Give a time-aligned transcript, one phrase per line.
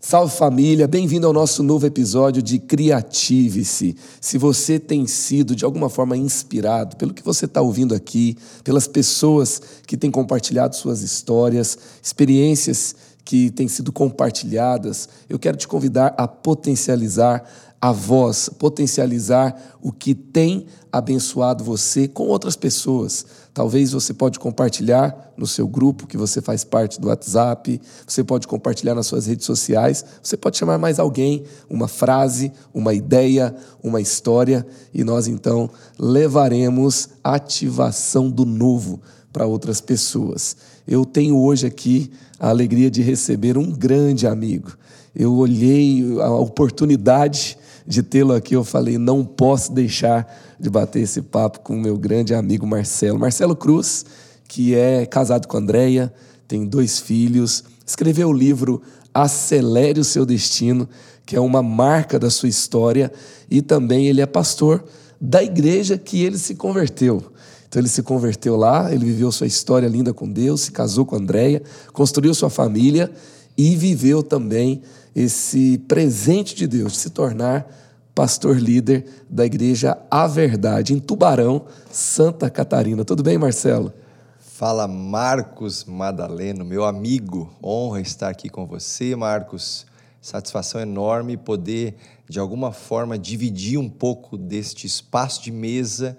[0.00, 3.96] Salve família, bem-vindo ao nosso novo episódio de Criative-se.
[4.20, 8.86] Se você tem sido de alguma forma inspirado pelo que você está ouvindo aqui, pelas
[8.86, 12.94] pessoas que têm compartilhado suas histórias, experiências
[13.24, 17.44] que têm sido compartilhadas, eu quero te convidar a potencializar
[17.80, 23.26] a voz, potencializar o que tem abençoado você com outras pessoas.
[23.58, 28.46] Talvez você pode compartilhar no seu grupo que você faz parte do WhatsApp, você pode
[28.46, 34.00] compartilhar nas suas redes sociais, você pode chamar mais alguém, uma frase, uma ideia, uma
[34.00, 39.00] história e nós então levaremos ativação do novo
[39.32, 40.56] para outras pessoas.
[40.86, 44.70] Eu tenho hoje aqui a alegria de receber um grande amigo.
[45.12, 47.57] Eu olhei a oportunidade
[47.88, 51.96] de tê-lo aqui, eu falei, não posso deixar de bater esse papo com o meu
[51.96, 53.18] grande amigo Marcelo.
[53.18, 54.04] Marcelo Cruz,
[54.46, 56.12] que é casado com Andréia,
[56.46, 58.82] tem dois filhos, escreveu o livro
[59.14, 60.86] Acelere o Seu Destino,
[61.24, 63.10] que é uma marca da sua história,
[63.50, 64.84] e também ele é pastor
[65.18, 67.24] da igreja que ele se converteu.
[67.66, 71.16] Então ele se converteu lá, ele viveu sua história linda com Deus, se casou com
[71.16, 71.62] Andréia,
[71.94, 73.10] construiu sua família
[73.58, 74.82] e viveu também
[75.16, 77.68] esse presente de Deus de se tornar
[78.14, 83.04] pastor líder da igreja A Verdade, em Tubarão, Santa Catarina.
[83.04, 83.92] Tudo bem, Marcelo?
[84.38, 87.52] Fala, Marcos Madaleno, meu amigo.
[87.62, 89.86] Honra estar aqui com você, Marcos.
[90.20, 91.96] Satisfação enorme poder,
[92.28, 96.18] de alguma forma, dividir um pouco deste espaço de mesa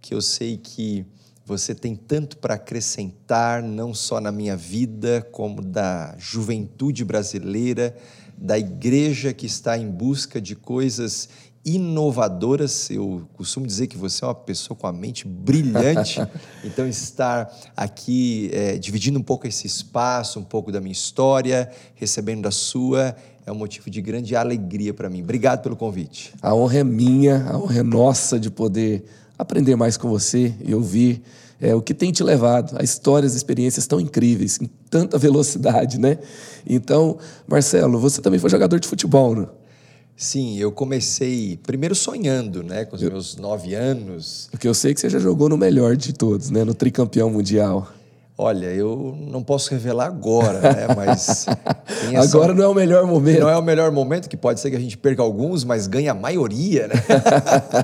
[0.00, 1.06] que eu sei que
[1.46, 7.96] você tem tanto para acrescentar, não só na minha vida, como da juventude brasileira
[8.36, 11.28] da igreja que está em busca de coisas
[11.64, 12.90] inovadoras.
[12.90, 16.20] Eu costumo dizer que você é uma pessoa com a mente brilhante,
[16.64, 22.42] então estar aqui é, dividindo um pouco esse espaço, um pouco da minha história, recebendo
[22.42, 25.22] da sua, é um motivo de grande alegria para mim.
[25.22, 26.34] Obrigado pelo convite.
[26.42, 29.04] A honra é minha, a honra é nossa de poder
[29.38, 31.22] aprender mais com você e ouvir
[31.60, 36.18] é, o que tem te levado a histórias, experiências tão incríveis, em tanta velocidade, né?
[36.66, 39.46] Então, Marcelo, você também foi jogador de futebol, né?
[40.16, 44.48] Sim, eu comecei primeiro sonhando, né, com os eu, meus nove anos.
[44.50, 47.92] Porque eu sei que você já jogou no melhor de todos, né, no tricampeão mundial.
[48.38, 50.88] Olha, eu não posso revelar agora, né?
[50.94, 51.46] Mas.
[52.12, 52.36] Essa...
[52.36, 53.40] Agora não é o melhor momento.
[53.40, 56.10] Não é o melhor momento, que pode ser que a gente perca alguns, mas ganha
[56.10, 56.94] a maioria, né?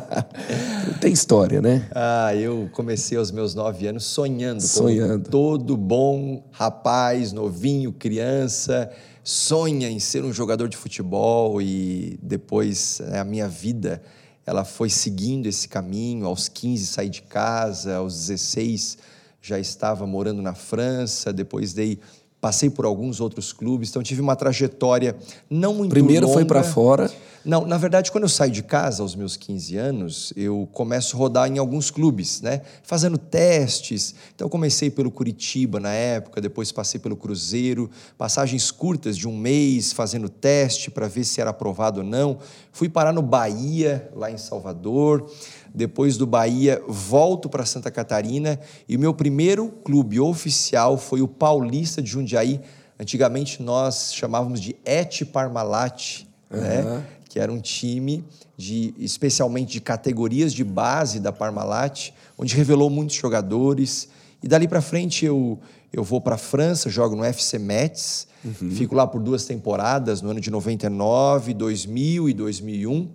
[1.00, 1.88] Tem história, né?
[1.94, 4.60] Ah, eu comecei aos meus nove anos sonhando.
[4.60, 5.30] Sonhando.
[5.30, 8.90] todo bom rapaz, novinho, criança,
[9.24, 14.02] sonha em ser um jogador de futebol e depois né, a minha vida
[14.44, 16.26] ela foi seguindo esse caminho.
[16.26, 18.98] Aos 15 saí de casa, aos 16
[19.42, 21.98] já estava morando na França, depois dei
[22.41, 25.14] passei por alguns outros clubes, então tive uma trajetória
[25.48, 26.38] não muito Primeiro longa.
[26.38, 27.08] foi para fora?
[27.44, 31.19] Não, na verdade, quando eu saio de casa aos meus 15 anos, eu começo a
[31.19, 32.62] rodar em alguns clubes, né?
[32.82, 34.14] Fazendo testes.
[34.34, 37.88] Então comecei pelo Curitiba na época, depois passei pelo Cruzeiro,
[38.19, 42.38] passagens curtas de um mês fazendo teste para ver se era aprovado ou não.
[42.72, 45.28] Fui parar no Bahia, lá em Salvador.
[45.74, 51.28] Depois do Bahia, volto para Santa Catarina e o meu primeiro clube oficial foi o
[51.28, 52.60] Paulista de Jundiaí.
[53.00, 56.60] Antigamente nós chamávamos de Et Parmalat, uhum.
[56.60, 57.04] né?
[57.28, 58.22] que era um time
[58.56, 64.08] de especialmente de categorias de base da Parmalat, onde revelou muitos jogadores.
[64.42, 65.58] E dali para frente eu
[65.92, 68.70] eu vou para a França, jogo no FC Metz, uhum.
[68.70, 73.10] fico lá por duas temporadas, no ano de 99, 2000 e 2001.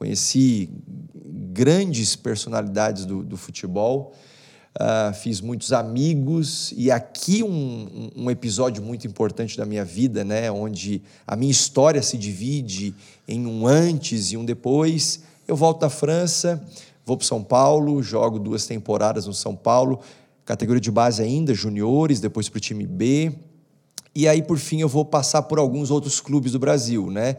[0.00, 0.70] Conheci
[1.52, 4.14] grandes personalidades do, do futebol,
[4.80, 10.50] uh, fiz muitos amigos e aqui um, um, episódio muito importante da minha vida, né,
[10.50, 12.94] onde a minha história se divide
[13.28, 15.20] em um antes e um depois.
[15.46, 16.66] Eu volto da França,
[17.04, 20.00] vou para São Paulo, jogo duas temporadas no São Paulo,
[20.46, 23.34] categoria de base ainda, juniores, depois para o time B.
[24.14, 27.36] E aí, por fim, eu vou passar por alguns outros clubes do Brasil, né?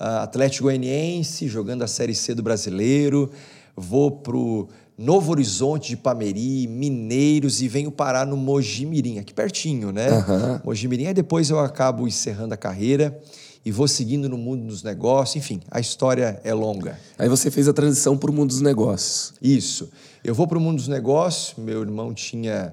[0.00, 3.30] Uh, Atlético Goianiense, jogando a Série C do Brasileiro,
[3.76, 9.92] vou para o Novo Horizonte de Pameri, Mineiros e venho parar no Mojimirim, aqui pertinho,
[9.92, 10.10] né?
[10.10, 10.60] Uhum.
[10.64, 13.20] Mojimirim, aí depois eu acabo encerrando a carreira
[13.64, 16.98] e vou seguindo no mundo dos negócios, enfim, a história é longa.
[17.18, 19.34] Aí você fez a transição para o mundo dos negócios.
[19.42, 19.90] Isso.
[20.24, 22.72] Eu vou para o mundo dos negócios, meu irmão tinha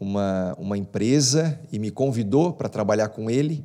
[0.00, 3.64] uma, uma empresa e me convidou para trabalhar com ele.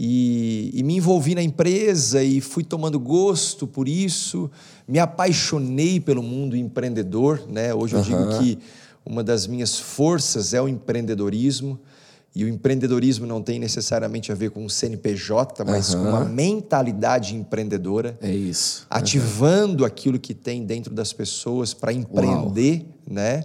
[0.00, 4.48] E, e, me envolvi na empresa e fui tomando gosto por isso,
[4.86, 7.42] me apaixonei pelo mundo empreendedor.
[7.48, 7.74] Né?
[7.74, 8.04] Hoje eu uhum.
[8.04, 8.58] digo que
[9.04, 11.80] uma das minhas forças é o empreendedorismo.
[12.32, 16.02] E o empreendedorismo não tem necessariamente a ver com o CNPJ, mas uhum.
[16.04, 18.16] com uma mentalidade empreendedora.
[18.22, 18.86] É isso.
[18.88, 19.88] Ativando uhum.
[19.88, 22.94] aquilo que tem dentro das pessoas para empreender, Uau.
[23.10, 23.44] né?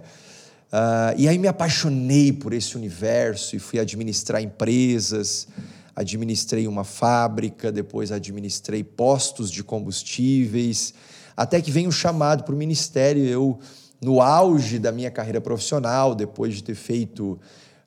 [0.72, 5.48] Uh, e aí me apaixonei por esse universo e fui administrar empresas,
[5.94, 10.94] administrei uma fábrica, depois administrei postos de combustíveis,
[11.36, 13.24] até que vem o chamado para o ministério.
[13.24, 13.58] Eu,
[14.00, 17.38] no auge da minha carreira profissional, depois de ter feito,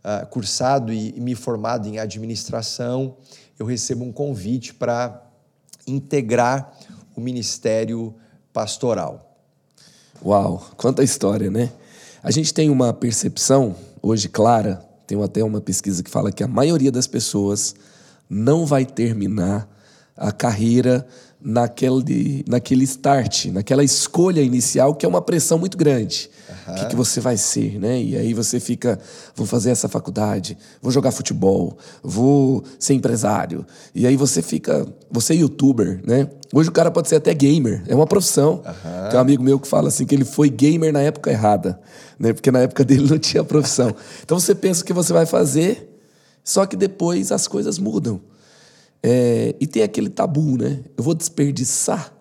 [0.08, 3.18] uh, cursado e, e me formado em administração,
[3.60, 5.24] eu recebo um convite para
[5.86, 6.74] integrar
[7.16, 8.16] o ministério
[8.54, 9.38] pastoral.
[10.24, 11.72] Uau, quanta história, né?
[12.24, 16.48] A gente tem uma percepção hoje clara, tem até uma pesquisa que fala que a
[16.48, 17.76] maioria das pessoas
[18.30, 19.70] não vai terminar
[20.16, 21.08] a carreira
[21.40, 26.30] naquele, naquele start, naquela escolha inicial, que é uma pressão muito grande.
[26.68, 28.02] O que, que, você vai ser, né?
[28.02, 29.00] E aí você fica,
[29.36, 33.66] vou fazer essa faculdade, vou jogar futebol, vou ser empresário.
[33.96, 36.28] E aí você fica, você é youtuber, né?
[36.54, 38.62] Hoje o cara pode ser até gamer, é uma profissão.
[38.66, 39.10] Uhum.
[39.10, 41.80] Tem um amigo meu que fala assim que ele foi gamer na época errada,
[42.20, 42.34] né?
[42.34, 43.96] Porque na época dele não tinha profissão.
[44.24, 45.87] Então você pensa o que você vai fazer,
[46.48, 48.22] só que depois as coisas mudam.
[49.04, 50.80] É, e tem aquele tabu, né?
[50.96, 52.16] Eu vou desperdiçar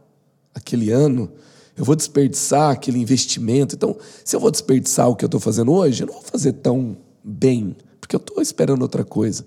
[0.53, 1.31] aquele ano,
[1.77, 3.77] eu vou desperdiçar aquele investimento.
[3.77, 6.55] Então, se eu vou desperdiçar o que eu estou fazendo hoje, eu não vou fazer
[6.55, 9.47] tão bem, porque eu estou esperando outra coisa.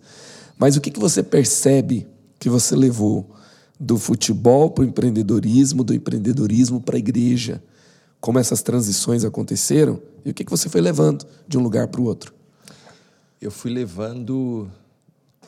[0.58, 2.08] Mas o que, que você percebe
[2.40, 3.30] que você levou
[3.78, 7.62] do futebol para o empreendedorismo, do empreendedorismo para a igreja?
[8.22, 12.00] Como essas transições aconteceram e o que, que você foi levando de um lugar para
[12.00, 12.38] o outro?
[13.41, 14.69] Eu fui levando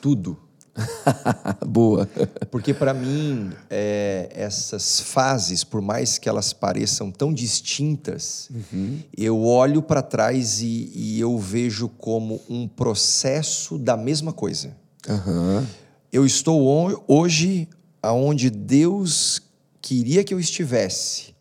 [0.00, 0.38] tudo
[1.66, 2.08] Boa.
[2.50, 9.00] Porque para mim, é, essas fases, por mais que elas pareçam tão distintas, uhum.
[9.16, 14.74] eu olho para trás e, e, eu vejo como um processo da mesma coisa.
[15.08, 15.66] Uhum.
[16.12, 17.68] Eu estou hoje
[18.02, 19.42] aonde Deus
[19.80, 21.34] queria que eu estivesse,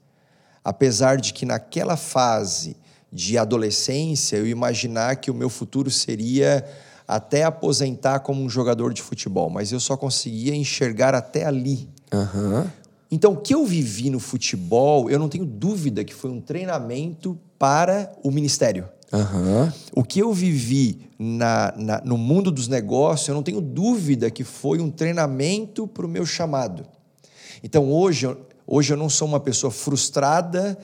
[0.64, 2.76] apesar de que naquela fase
[3.12, 6.66] de adolescência eu imaginar que o meu futuro seria
[7.08, 11.90] até aposentar como um jogador de futebol, mas eu só conseguia enxergar até ali.
[12.14, 12.66] Uhum.
[13.12, 17.38] Então, o que eu vivi no futebol, eu não tenho dúvida que foi um treinamento
[17.60, 18.88] para o ministério.
[19.12, 19.70] Uhum.
[19.94, 24.46] O que eu vivi na, na, no mundo dos negócios, eu não tenho dúvida que
[24.46, 26.86] foi um treinamento para o meu chamado.
[27.62, 28.26] Então, hoje,
[28.66, 30.78] hoje eu não sou uma pessoa frustrada,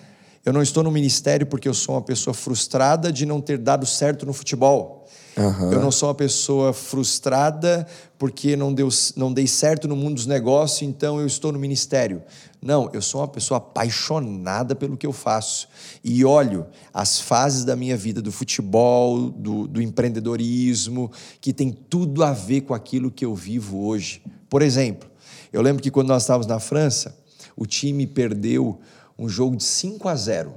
[0.48, 3.86] eu não estou no ministério porque eu sou uma pessoa frustrada de não ter dado
[3.86, 5.06] certo no futebol.
[5.36, 5.74] Uhum.
[5.74, 7.86] Eu não sou uma pessoa frustrada
[8.18, 12.24] porque não, deu, não dei certo no mundo dos negócios, então eu estou no ministério.
[12.62, 15.68] Não, eu sou uma pessoa apaixonada pelo que eu faço.
[16.02, 21.12] E olho as fases da minha vida, do futebol, do, do empreendedorismo,
[21.42, 24.22] que tem tudo a ver com aquilo que eu vivo hoje.
[24.50, 25.10] Por exemplo,
[25.52, 27.18] eu lembro que quando nós estávamos na França,
[27.58, 28.80] o time perdeu
[29.18, 30.54] um jogo de 5 a 0.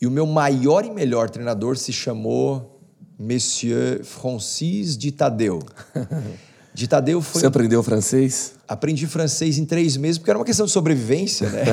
[0.00, 2.80] E o meu maior e melhor treinador se chamou
[3.18, 5.60] Monsieur Francis de Tadeu.
[6.72, 7.40] De Tadeu foi.
[7.40, 8.52] Você aprendeu francês?
[8.66, 11.64] Aprendi francês em três meses, porque era uma questão de sobrevivência, né?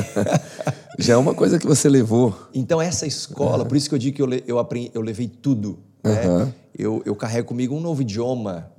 [0.97, 2.35] Já é uma coisa que você levou.
[2.53, 3.65] Então, essa escola, uhum.
[3.65, 5.77] por isso que eu digo que eu, eu, aprendi, eu levei tudo.
[6.03, 6.27] Né?
[6.27, 6.53] Uhum.
[6.77, 8.71] Eu, eu carrego comigo um novo idioma.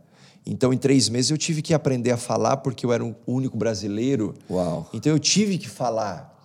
[0.51, 3.57] Então, em três meses, eu tive que aprender a falar, porque eu era o único
[3.57, 4.35] brasileiro.
[4.51, 4.89] Uau.
[4.95, 6.43] Então, eu tive que falar.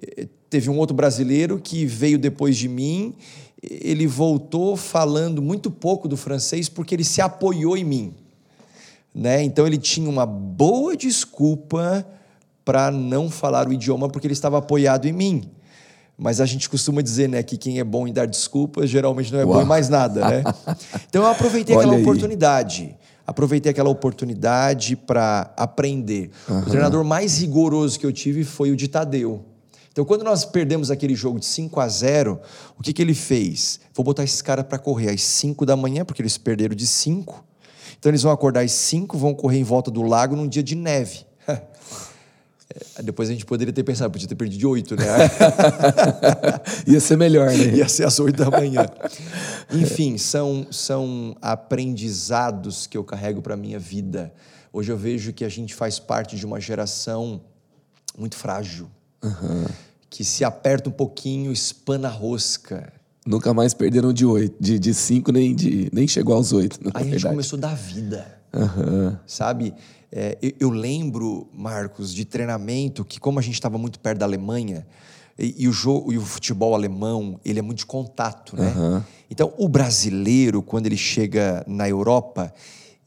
[0.00, 3.14] Eh, teve um outro brasileiro que veio depois de mim
[3.62, 8.14] ele voltou falando muito pouco do francês porque ele se apoiou em mim.
[9.14, 9.42] Né?
[9.42, 12.04] Então ele tinha uma boa desculpa
[12.64, 15.50] para não falar o idioma porque ele estava apoiado em mim.
[16.18, 19.40] Mas a gente costuma dizer né, que quem é bom em dar desculpas geralmente não
[19.40, 19.54] é Uau.
[19.54, 20.28] bom em mais nada.
[20.28, 20.42] Né?
[21.08, 22.96] Então eu aproveitei aquela oportunidade.
[23.26, 26.30] Aproveitei aquela oportunidade para aprender.
[26.48, 26.60] Uhum.
[26.60, 29.44] O treinador mais rigoroso que eu tive foi o de Tadeu.
[29.92, 32.40] Então, quando nós perdemos aquele jogo de 5 a 0,
[32.78, 33.78] o que, que ele fez?
[33.94, 37.44] Vou botar esses caras para correr às 5 da manhã, porque eles perderam de 5.
[37.98, 40.74] Então, eles vão acordar às 5, vão correr em volta do lago num dia de
[40.74, 41.26] neve.
[42.96, 45.04] É, depois a gente poderia ter pensado, podia ter perdido de 8, né?
[46.86, 47.76] Ia ser melhor, né?
[47.76, 48.86] Ia ser às 8 da manhã.
[49.72, 54.32] Enfim, são, são aprendizados que eu carrego para a minha vida.
[54.72, 57.40] Hoje eu vejo que a gente faz parte de uma geração
[58.16, 58.90] muito frágil
[59.22, 59.64] Uhum.
[60.10, 62.92] Que se aperta um pouquinho, espana a rosca.
[63.24, 66.78] Nunca mais perderam de oito, de, de cinco, nem, de, nem chegou aos oito.
[66.92, 68.26] Aí a gente começou a dar vida.
[68.52, 69.16] Uhum.
[69.26, 69.72] Sabe?
[70.12, 74.26] É, eu, eu, lembro, Marcos, de treinamento que, como a gente estava muito perto da
[74.26, 74.86] Alemanha,
[75.38, 78.70] E, e o jogo e o futebol alemão, ele é muito de contato, né?
[79.30, 82.52] Então, o brasileiro, quando ele chega na Europa,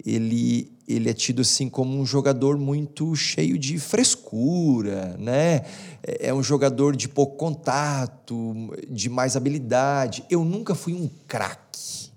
[0.04, 5.62] ele, ele é tido assim como um jogador muito cheio de frescura, né?
[6.02, 8.56] É um jogador de pouco contato,
[8.90, 10.26] de mais habilidade.
[10.28, 12.10] Eu nunca fui um craque,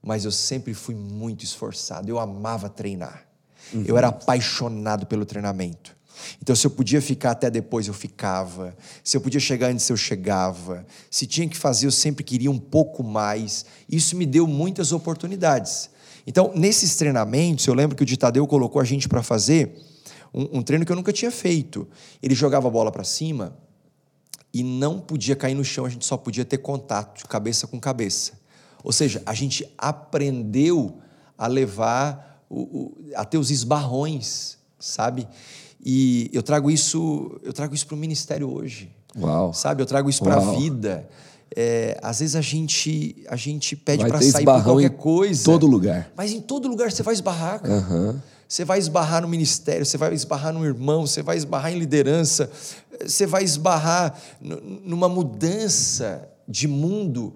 [0.00, 2.08] mas eu sempre fui muito esforçado.
[2.08, 3.29] Eu amava treinar.
[3.72, 3.84] Uhum.
[3.86, 5.96] Eu era apaixonado pelo treinamento.
[6.42, 8.76] Então, se eu podia ficar até depois, eu ficava.
[9.02, 10.86] Se eu podia chegar antes, eu chegava.
[11.10, 13.64] Se tinha que fazer, eu sempre queria um pouco mais.
[13.88, 15.90] Isso me deu muitas oportunidades.
[16.26, 19.74] Então, nesses treinamentos, eu lembro que o Ditadeu colocou a gente para fazer
[20.32, 21.88] um, um, treino que eu nunca tinha feito.
[22.22, 23.56] Ele jogava a bola para cima
[24.52, 28.32] e não podia cair no chão, a gente só podia ter contato, cabeça com cabeça.
[28.82, 30.98] Ou seja, a gente aprendeu
[31.36, 35.26] a levar, o, o, a ter os esbarrões, sabe?
[35.82, 38.90] E eu trago isso, eu trago isso para o ministério hoje.
[39.18, 39.54] Uau.
[39.54, 39.80] Sabe?
[39.82, 41.08] Eu trago isso para a vida.
[41.56, 45.40] É, às vezes a gente, a gente pede para sair por qualquer coisa.
[45.40, 46.12] Em todo lugar.
[46.16, 47.74] Mas em todo lugar você vai esbarrar, cara.
[47.74, 48.20] Uhum.
[48.46, 52.50] Você vai esbarrar no ministério, você vai esbarrar no irmão, você vai esbarrar em liderança,
[53.00, 57.32] você vai esbarrar numa mudança de mundo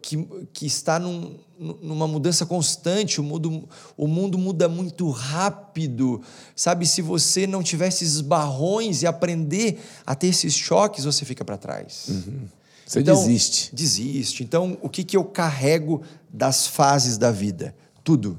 [0.00, 0.16] que,
[0.52, 6.20] que está num, numa mudança constante, o mundo, o mundo muda muito rápido.
[6.54, 11.44] Sabe, se você não tivesse esses barrões e aprender a ter esses choques, você fica
[11.44, 12.06] para trás.
[12.08, 12.48] Uhum.
[12.86, 13.74] Você então, desiste.
[13.74, 14.42] Desiste.
[14.42, 17.74] Então, o que, que eu carrego das fases da vida?
[18.02, 18.38] Tudo.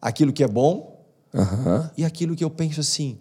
[0.00, 1.88] Aquilo que é bom uhum.
[1.96, 3.18] e aquilo que eu penso assim: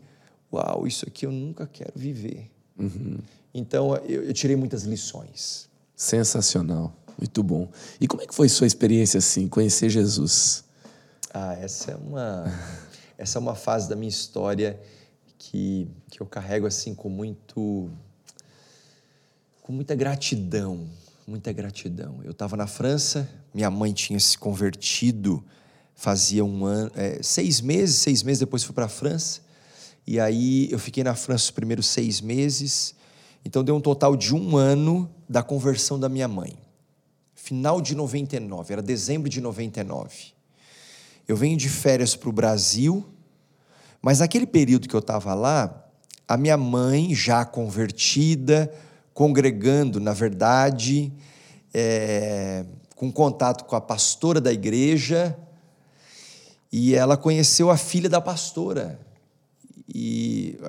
[0.52, 2.52] uau, isso aqui eu nunca quero viver.
[2.78, 3.18] Uhum.
[3.54, 5.68] Então, eu, eu tirei muitas lições.
[5.96, 6.94] Sensacional.
[7.18, 7.68] Muito bom.
[8.00, 10.64] E como é que foi sua experiência assim, conhecer Jesus?
[11.34, 12.46] Ah, essa é uma
[13.18, 14.80] essa é uma fase da minha história
[15.40, 17.90] que, que eu carrego assim com muito
[19.64, 20.88] com muita gratidão,
[21.28, 22.22] muita gratidão.
[22.24, 25.44] Eu estava na França, minha mãe tinha se convertido
[25.96, 29.42] fazia um ano, é, seis meses, seis meses depois fui para a França.
[30.06, 32.94] E aí eu fiquei na França os primeiros seis meses.
[33.44, 36.56] Então deu um total de um ano da conversão da minha mãe
[37.48, 40.34] final de 99, era dezembro de 99.
[41.26, 43.08] Eu venho de férias para o Brasil,
[44.02, 45.90] mas naquele período que eu estava lá,
[46.28, 48.70] a minha mãe, já convertida,
[49.14, 51.14] congregando, na verdade,
[51.74, 52.66] é,
[52.98, 55.38] com contato com a pastora da igreja,
[56.70, 59.00] e ela conheceu a filha da pastora.
[59.88, 60.60] E,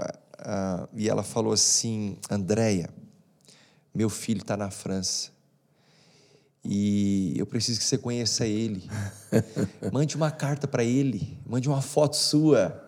[0.95, 2.89] e ela falou assim: Andréia,
[3.93, 5.37] meu filho está na França
[6.71, 8.83] e eu preciso que você conheça ele.
[9.91, 12.85] Mande uma carta para ele, mande uma foto sua.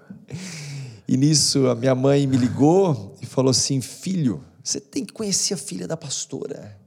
[1.08, 5.54] E nisso a minha mãe me ligou e falou assim: Filho, você tem que conhecer
[5.54, 6.78] a filha da pastora.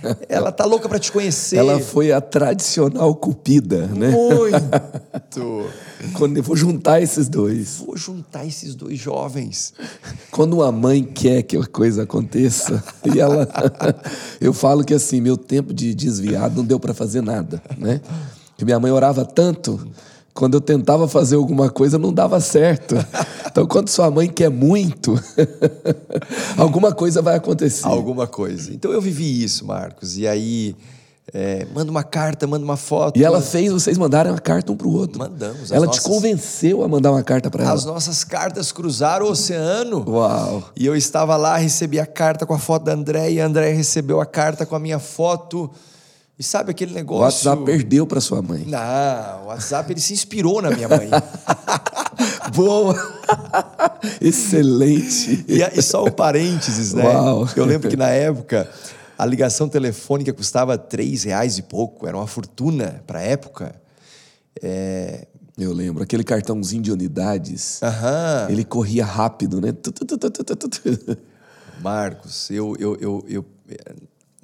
[0.28, 1.56] Ela tá louca para te conhecer.
[1.56, 4.10] Ela foi a tradicional cupida, né?
[4.10, 5.66] Muito.
[6.14, 7.78] Quando eu vou juntar esses dois.
[7.84, 9.72] Vou juntar esses dois jovens.
[10.30, 13.48] Quando uma mãe quer que a coisa aconteça, e ela
[14.40, 18.00] eu falo que assim, meu tempo de desviado não deu para fazer nada, né?
[18.56, 19.88] Que minha mãe orava tanto
[20.36, 22.94] quando eu tentava fazer alguma coisa, não dava certo.
[23.56, 25.18] Então, quando sua mãe quer muito,
[26.58, 27.86] alguma coisa vai acontecer.
[27.86, 28.70] Alguma coisa.
[28.70, 30.18] Então, eu vivi isso, Marcos.
[30.18, 30.76] E aí,
[31.32, 33.18] é, manda uma carta, manda uma foto.
[33.18, 35.18] E ela fez vocês mandarem uma carta um para o outro.
[35.18, 35.72] Mandamos.
[35.72, 36.02] Ela nossas...
[36.02, 37.72] te convenceu a mandar uma carta para ela.
[37.72, 40.04] As nossas cartas cruzaram o oceano.
[40.06, 40.70] Uau!
[40.76, 43.72] E eu estava lá, recebi a carta com a foto da André, e a André
[43.72, 45.70] recebeu a carta com a minha foto.
[46.38, 47.22] E sabe aquele negócio.
[47.22, 48.64] O WhatsApp perdeu para sua mãe.
[48.66, 51.08] Não, o WhatsApp ele se inspirou na minha mãe.
[52.54, 52.94] Boa!
[54.20, 55.44] Excelente!
[55.48, 57.04] E, e, só um parênteses, né?
[57.04, 57.48] Uau.
[57.56, 58.70] Eu lembro que na época
[59.16, 63.74] a ligação telefônica custava três reais e pouco, era uma fortuna para a época.
[64.62, 65.26] É...
[65.58, 68.48] Eu lembro, aquele cartãozinho de unidades, Aham.
[68.50, 69.72] ele corria rápido, né?
[71.80, 73.44] Marcos, eu, eu, eu, eu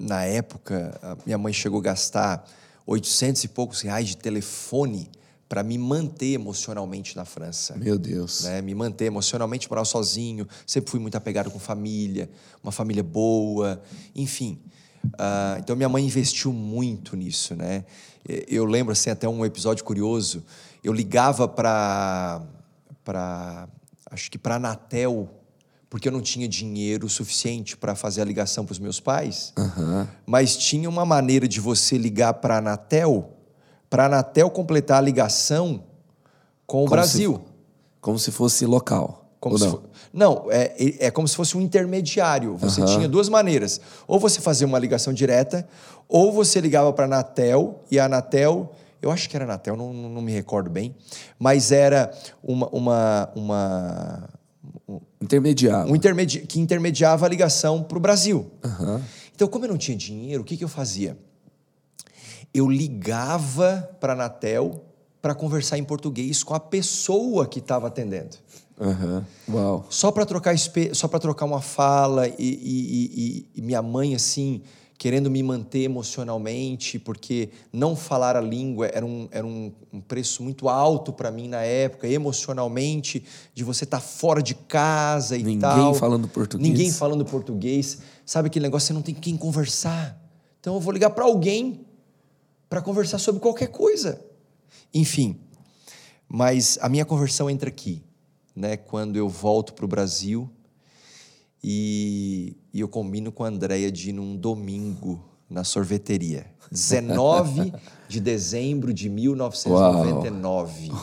[0.03, 2.45] na época, minha mãe chegou a gastar
[2.85, 5.09] 800 e poucos reais de telefone
[5.47, 7.75] para me manter emocionalmente na França.
[7.77, 8.43] Meu Deus.
[8.43, 8.61] Né?
[8.61, 10.47] Me manter emocionalmente, morar sozinho.
[10.65, 12.29] Sempre fui muito apegado com família,
[12.63, 13.81] uma família boa,
[14.15, 14.59] enfim.
[15.05, 17.85] Uh, então minha mãe investiu muito nisso, né?
[18.47, 20.43] Eu lembro assim até um episódio curioso.
[20.83, 22.41] Eu ligava para
[23.03, 23.67] para
[24.09, 25.29] acho que para Anatel
[25.93, 30.07] porque eu não tinha dinheiro suficiente para fazer a ligação para os meus pais, uhum.
[30.25, 33.29] mas tinha uma maneira de você ligar para a Anatel,
[33.91, 35.83] para a Anatel completar a ligação
[36.65, 37.35] com o como Brasil.
[37.35, 37.53] Se,
[38.01, 39.29] como se fosse local.
[39.39, 39.83] Como não?
[40.11, 40.73] não, é,
[41.05, 42.57] é como se fosse um intermediário.
[42.57, 43.79] Você tinha duas maneiras.
[44.07, 45.67] Ou você fazia uma ligação direta,
[46.09, 49.77] ou você ligava para a Anatel, e a Anatel, eu acho que era a Anatel,
[49.77, 50.95] não, não me recordo bem,
[51.37, 52.11] mas era
[52.43, 54.29] uma, uma, uma,
[55.23, 55.91] Intermediário.
[55.91, 58.51] um intermedi que intermediava a ligação para o Brasil.
[58.63, 59.01] Aham.
[59.35, 61.17] Então, como eu não tinha dinheiro, o que, que eu fazia?
[62.53, 64.83] Eu ligava para a Anatel
[65.21, 68.37] para conversar em português com a pessoa que estava atendendo.
[68.79, 69.25] Aham.
[69.49, 69.85] Uau.
[69.89, 70.53] Só para trocar
[70.93, 74.61] só trocar uma fala e- e- e- e minha mãe assim
[75.03, 80.41] querendo me manter emocionalmente porque não falar a língua era um, era um, um preço
[80.41, 83.21] muito alto para mim na época emocionalmente
[83.53, 86.69] de você estar fora de casa e Ninguém tal falando português.
[86.69, 90.17] ninguém falando português sabe aquele negócio você não tem quem conversar
[90.61, 91.85] então eu vou ligar para alguém
[92.69, 94.25] para conversar sobre qualquer coisa
[94.93, 95.37] enfim
[96.29, 98.01] mas a minha conversão entra aqui,
[98.55, 98.77] né?
[98.77, 100.49] Quando eu volto para o Brasil
[101.61, 106.47] e, e eu combino com a Andrea de ir num domingo na sorveteria.
[106.71, 107.71] 19
[108.09, 110.91] de dezembro de 1999.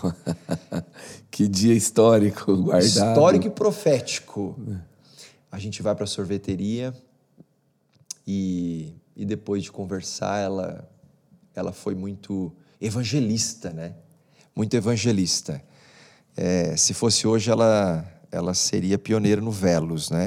[1.31, 2.85] Que dia histórico guardado.
[2.85, 4.59] Histórico e profético.
[5.51, 6.93] A gente vai para a sorveteria
[8.27, 10.91] e, e depois de conversar, ela,
[11.55, 13.95] ela foi muito evangelista, né?
[14.55, 15.63] Muito evangelista.
[16.37, 20.27] É, se fosse hoje, ela, ela seria pioneira no Velos, né?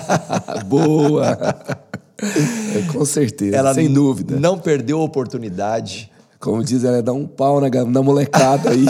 [0.66, 1.38] Boa!
[2.18, 4.40] É, com certeza, Ela sem dúvida.
[4.40, 6.10] Não perdeu a oportunidade.
[6.40, 8.86] Como diz, ela dá um pau na, na molecada aí.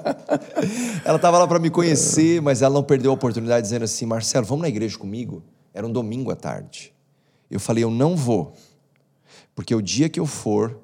[1.04, 4.44] Ela estava lá para me conhecer, mas ela não perdeu a oportunidade dizendo assim: Marcelo,
[4.44, 5.42] vamos na igreja comigo?
[5.72, 6.92] Era um domingo à tarde.
[7.50, 8.52] Eu falei: eu não vou,
[9.54, 10.78] porque o dia que eu for,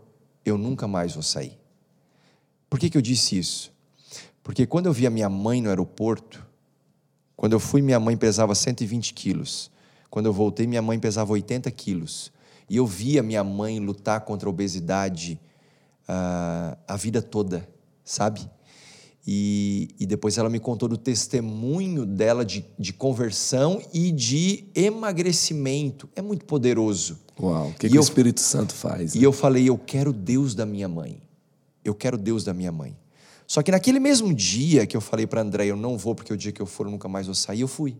[0.44, 1.58] eu nunca mais vou sair.
[2.70, 3.72] Por que, que eu disse isso?
[4.42, 6.44] Porque quando eu vi a minha mãe no aeroporto,
[7.36, 9.70] quando eu fui, minha mãe pesava 120 quilos.
[10.10, 12.32] Quando eu voltei, minha mãe pesava 80 quilos.
[12.70, 15.38] E eu via minha mãe lutar contra a obesidade
[16.08, 17.68] ah, a vida toda,
[18.04, 18.48] sabe?
[19.26, 26.08] E, e depois ela me contou do testemunho dela de, de conversão e de emagrecimento.
[26.14, 27.18] É muito poderoso.
[27.40, 29.14] Uau, o que, que eu- o Espírito Santo faz?
[29.14, 31.20] E eu falei, eu quero Deus da minha mãe.
[31.84, 32.96] Eu quero Deus da minha mãe.
[33.46, 36.36] Só que naquele mesmo dia que eu falei para André, eu não vou porque o
[36.36, 37.96] dia que eu for eu nunca mais vou sair, eu fui.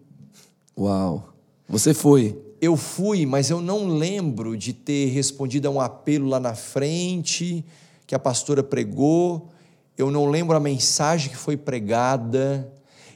[0.77, 1.35] Uau.
[1.69, 2.39] Você foi.
[2.61, 7.65] Eu fui, mas eu não lembro de ter respondido a um apelo lá na frente
[8.07, 9.51] que a pastora pregou.
[9.97, 12.73] Eu não lembro a mensagem que foi pregada.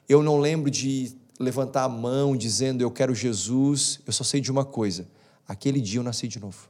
[0.09, 4.01] Eu não lembro de levantar a mão dizendo eu quero Jesus.
[4.07, 5.07] Eu só sei de uma coisa:
[5.47, 6.69] aquele dia eu nasci de novo.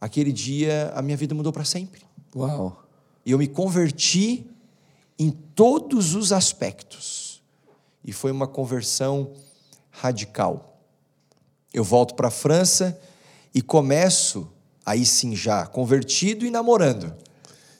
[0.00, 2.02] Aquele dia a minha vida mudou para sempre.
[2.34, 2.87] Uau.
[3.28, 4.46] E eu me converti
[5.18, 7.42] em todos os aspectos.
[8.02, 9.32] E foi uma conversão
[9.90, 10.80] radical.
[11.74, 12.98] Eu volto para a França
[13.54, 14.48] e começo,
[14.86, 17.12] aí sim já, convertido e namorando.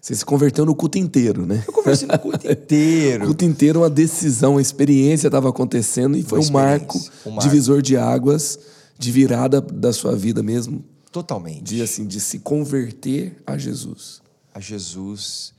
[0.03, 1.65] Você se converteu no culto inteiro, né?
[1.67, 3.25] Eu conversei no culto O inteiro.
[3.25, 7.43] culto inteiro, uma decisão, uma experiência estava acontecendo e foi um marco, um marco.
[7.49, 8.59] divisor de águas,
[8.99, 11.63] de virada da sua vida mesmo, Totalmente.
[11.63, 14.21] de assim, de se converter a Jesus.
[14.59, 15.55] A Jesus.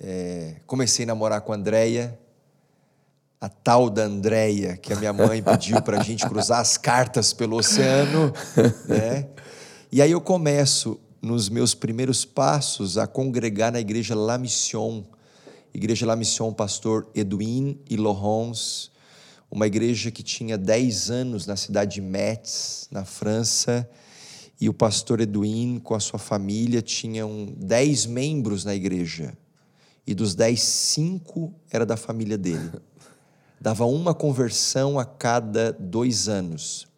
[0.00, 2.18] É, comecei a namorar com a Andréia,
[3.38, 7.34] a tal da Andréia, que a minha mãe pediu para a gente cruzar as cartas
[7.34, 8.32] pelo oceano.
[8.88, 9.28] Né?
[9.92, 15.04] E aí eu começo, nos meus primeiros passos, a congregar na igreja La Mission.
[15.74, 18.90] Igreja La Mission, pastor Edwin e Laurence,
[19.50, 23.88] uma igreja que tinha 10 anos na cidade de Metz, na França,
[24.60, 29.36] e o pastor Edwin, com a sua família, tinham 10 membros na igreja.
[30.06, 32.72] E dos 10, cinco era da família dele.
[33.60, 36.88] Dava uma conversão a cada dois anos.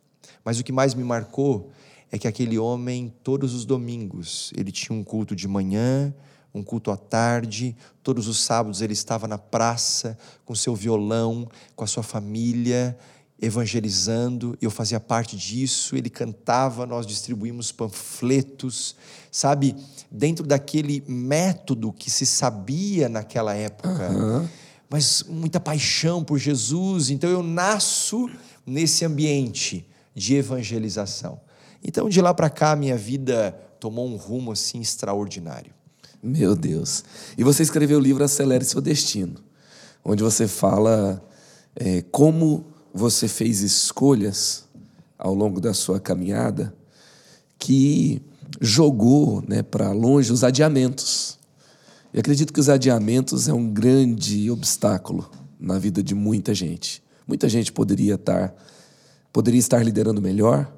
[0.45, 1.71] Mas o que mais me marcou
[2.11, 6.15] é que aquele homem, todos os domingos, ele tinha um culto de manhã,
[6.53, 11.85] um culto à tarde, todos os sábados ele estava na praça com seu violão, com
[11.85, 12.99] a sua família,
[13.41, 18.95] evangelizando, eu fazia parte disso, ele cantava, nós distribuímos panfletos,
[19.33, 19.75] sabe,
[20.11, 24.49] dentro daquele método que se sabia naquela época,
[24.91, 28.29] mas muita paixão por Jesus, então eu nasço
[28.67, 31.41] nesse ambiente de evangelização.
[31.83, 35.73] Então de lá para cá minha vida tomou um rumo assim extraordinário.
[36.23, 37.03] Meu Deus.
[37.39, 39.37] E você escreveu o livro Acelere Seu Destino,
[40.05, 41.27] onde você fala
[41.75, 44.65] é, como você fez escolhas
[45.19, 46.75] ao longo da sua caminhada
[47.59, 48.23] que
[48.61, 51.39] jogou né, para longe os adiamentos.
[52.13, 57.03] E acredito que os adiamentos é um grande obstáculo na vida de muita gente.
[57.27, 58.53] Muita gente poderia estar,
[59.33, 60.73] poderia estar liderando melhor,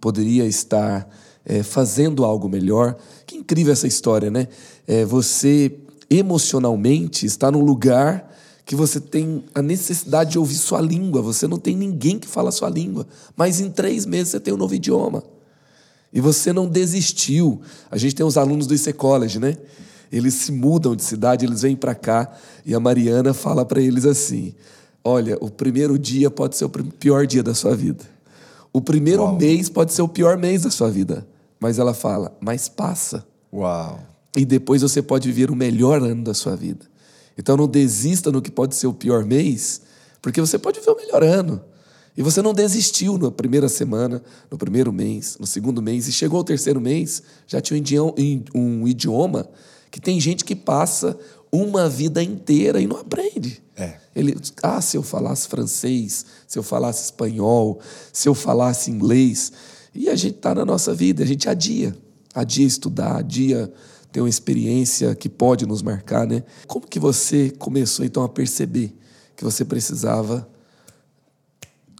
[0.00, 1.08] poderia estar
[1.44, 2.96] é, fazendo algo melhor.
[3.26, 4.48] Que incrível essa história, né?
[4.86, 5.76] É, você
[6.08, 8.29] emocionalmente está num lugar
[8.64, 12.50] que você tem a necessidade de ouvir sua língua, você não tem ninguém que fala
[12.50, 15.22] a sua língua, mas em três meses você tem um novo idioma.
[16.12, 17.60] E você não desistiu.
[17.90, 19.56] A gente tem os alunos do IC College, né?
[20.10, 22.32] Eles se mudam de cidade, eles vêm para cá
[22.66, 24.54] e a Mariana fala para eles assim:
[25.04, 28.04] Olha, o primeiro dia pode ser o pior dia da sua vida.
[28.72, 29.36] O primeiro Uau.
[29.36, 31.26] mês pode ser o pior mês da sua vida.
[31.60, 33.24] Mas ela fala: Mas passa.
[33.52, 34.00] Uau.
[34.36, 36.86] E depois você pode viver o melhor ano da sua vida.
[37.40, 39.80] Então não desista no que pode ser o pior mês,
[40.20, 41.64] porque você pode viver o melhor ano.
[42.14, 46.36] E você não desistiu na primeira semana, no primeiro mês, no segundo mês, e chegou
[46.36, 47.82] ao terceiro mês, já tinha
[48.54, 49.48] um idioma
[49.90, 51.18] que tem gente que passa
[51.50, 53.62] uma vida inteira e não aprende.
[53.74, 53.96] É.
[54.14, 57.80] Ele, ah, se eu falasse francês, se eu falasse espanhol,
[58.12, 59.50] se eu falasse inglês.
[59.94, 61.96] E a gente está na nossa vida, a gente adia.
[62.34, 63.72] Adia estudar, adia
[64.12, 66.42] ter uma experiência que pode nos marcar, né?
[66.66, 68.96] Como que você começou então a perceber
[69.36, 70.48] que você precisava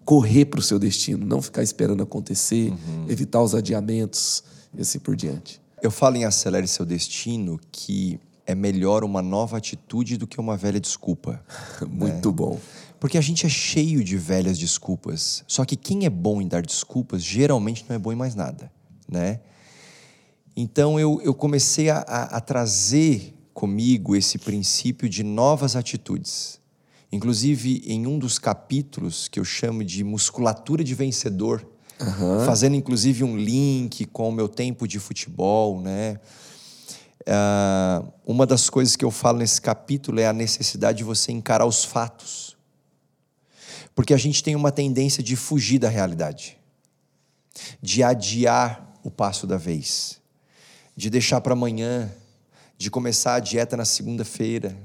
[0.04, 3.06] correr para o seu destino, não ficar esperando acontecer, uhum.
[3.08, 4.42] evitar os adiamentos
[4.74, 5.60] e assim por diante?
[5.82, 10.56] Eu falo em acelere seu destino que é melhor uma nova atitude do que uma
[10.56, 11.42] velha desculpa.
[11.88, 12.34] Muito né?
[12.34, 12.58] bom.
[12.98, 15.42] Porque a gente é cheio de velhas desculpas.
[15.46, 18.70] Só que quem é bom em dar desculpas geralmente não é bom em mais nada,
[19.08, 19.40] né?
[20.60, 26.60] Então eu, eu comecei a, a, a trazer comigo esse princípio de novas atitudes.
[27.10, 31.66] Inclusive, em um dos capítulos que eu chamo de musculatura de vencedor,
[31.98, 32.44] uhum.
[32.44, 36.20] fazendo inclusive um link com o meu tempo de futebol, né?
[37.22, 41.64] Uh, uma das coisas que eu falo nesse capítulo é a necessidade de você encarar
[41.64, 42.54] os fatos.
[43.94, 46.58] Porque a gente tem uma tendência de fugir da realidade,
[47.80, 50.19] de adiar o passo da vez
[51.00, 52.12] de deixar para amanhã,
[52.76, 54.76] de começar a dieta na segunda-feira,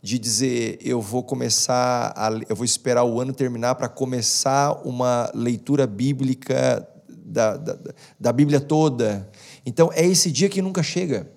[0.00, 5.30] de dizer eu vou começar, a, eu vou esperar o ano terminar para começar uma
[5.34, 7.78] leitura bíblica da, da,
[8.18, 9.30] da Bíblia toda.
[9.66, 11.30] Então é esse dia que nunca chega.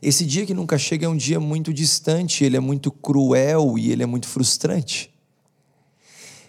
[0.00, 3.92] Esse dia que nunca chega é um dia muito distante, ele é muito cruel e
[3.92, 5.12] ele é muito frustrante.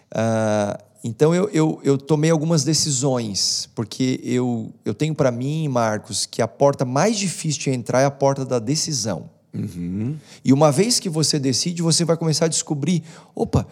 [0.09, 6.25] Ah, então eu, eu, eu, tomei algumas decisões, porque eu, eu tenho para mim, Marcos,
[6.25, 9.29] que a porta mais difícil de entrar é a porta da decisão.
[9.53, 10.17] Uhum.
[10.43, 13.65] E uma vez que você decide, você vai começar a descobrir: opa,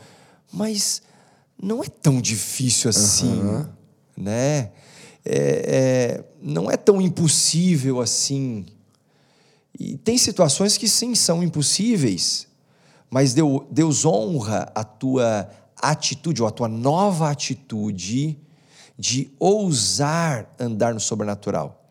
[0.51, 1.01] mas
[1.61, 3.65] não é tão difícil assim, uhum.
[4.15, 4.71] né?
[5.25, 8.65] É, é, não é tão impossível assim.
[9.77, 12.47] E tem situações que sim são impossíveis,
[13.09, 13.35] mas
[13.69, 15.49] Deus honra a tua
[15.81, 18.37] atitude, ou a tua nova atitude
[18.97, 21.85] de ousar andar no sobrenatural.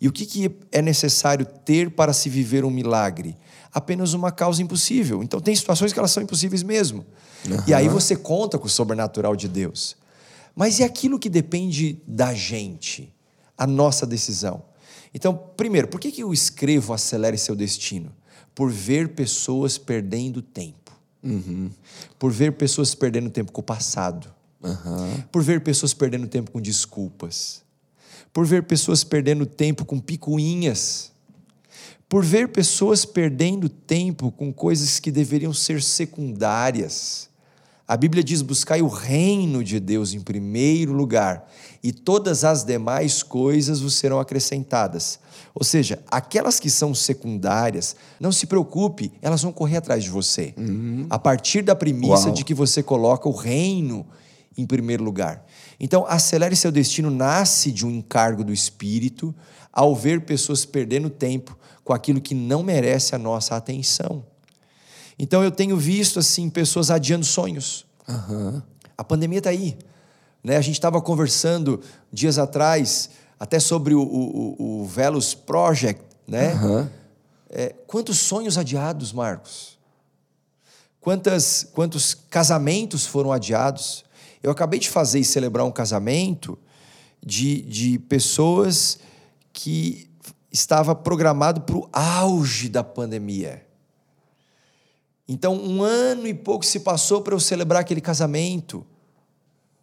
[0.00, 3.36] E o que, que é necessário ter para se viver um milagre?
[3.72, 5.22] Apenas uma causa impossível.
[5.22, 7.04] Então, tem situações que elas são impossíveis mesmo.
[7.48, 7.62] Uhum.
[7.66, 9.96] E aí você conta com o sobrenatural de Deus.
[10.54, 13.14] Mas e aquilo que depende da gente?
[13.56, 14.62] A nossa decisão.
[15.12, 18.12] Então, primeiro, por que, que eu escrevo Acelere Seu Destino?
[18.54, 20.87] Por ver pessoas perdendo tempo.
[21.22, 21.70] Uhum.
[22.18, 24.32] Por ver pessoas perdendo tempo com o passado.
[24.62, 25.22] Uhum.
[25.32, 27.62] Por ver pessoas perdendo tempo com desculpas.
[28.32, 31.12] Por ver pessoas perdendo tempo com picuinhas.
[32.08, 37.28] Por ver pessoas perdendo tempo com coisas que deveriam ser secundárias.
[37.86, 41.50] A Bíblia diz: buscai o reino de Deus em primeiro lugar,
[41.82, 45.18] e todas as demais coisas vos serão acrescentadas.
[45.54, 50.54] Ou seja, aquelas que são secundárias, não se preocupe, elas vão correr atrás de você.
[50.56, 51.06] Uhum.
[51.10, 52.32] A partir da premissa Uau.
[52.32, 54.06] de que você coloca o reino
[54.56, 55.44] em primeiro lugar.
[55.80, 59.34] Então, acelere seu destino nasce de um encargo do Espírito
[59.72, 64.24] ao ver pessoas perdendo tempo com aquilo que não merece a nossa atenção.
[65.18, 67.86] Então, eu tenho visto assim pessoas adiando sonhos.
[68.08, 68.60] Uhum.
[68.96, 69.76] A pandemia está aí.
[70.42, 70.56] Né?
[70.56, 71.80] A gente estava conversando
[72.12, 76.54] dias atrás até sobre o, o, o Velos Project, né?
[76.54, 76.88] Uhum.
[77.50, 79.78] É, quantos sonhos adiados, Marcos?
[81.00, 84.04] Quantas, quantos casamentos foram adiados?
[84.42, 86.58] Eu acabei de fazer e celebrar um casamento
[87.24, 88.98] de, de pessoas
[89.52, 90.10] que
[90.52, 93.66] estava programado para o auge da pandemia.
[95.26, 98.84] Então, um ano e pouco se passou para eu celebrar aquele casamento.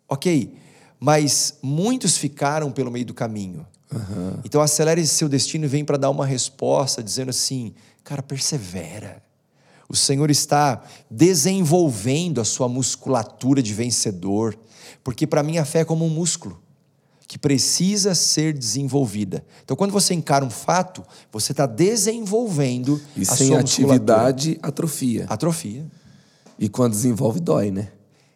[0.07, 0.55] Ok,
[0.99, 3.65] mas muitos ficaram pelo meio do caminho.
[3.93, 4.39] Uhum.
[4.43, 9.23] Então, acelere seu destino e vem para dar uma resposta dizendo assim: cara, persevera.
[9.87, 14.57] O Senhor está desenvolvendo a sua musculatura de vencedor,
[15.03, 16.59] porque para mim a fé é como um músculo
[17.27, 19.43] que precisa ser desenvolvida.
[19.63, 25.25] Então, quando você encara um fato, você está desenvolvendo E a sem sua atividade, atrofia.
[25.27, 25.85] Atrofia.
[26.57, 27.91] E quando desenvolve, dói, né?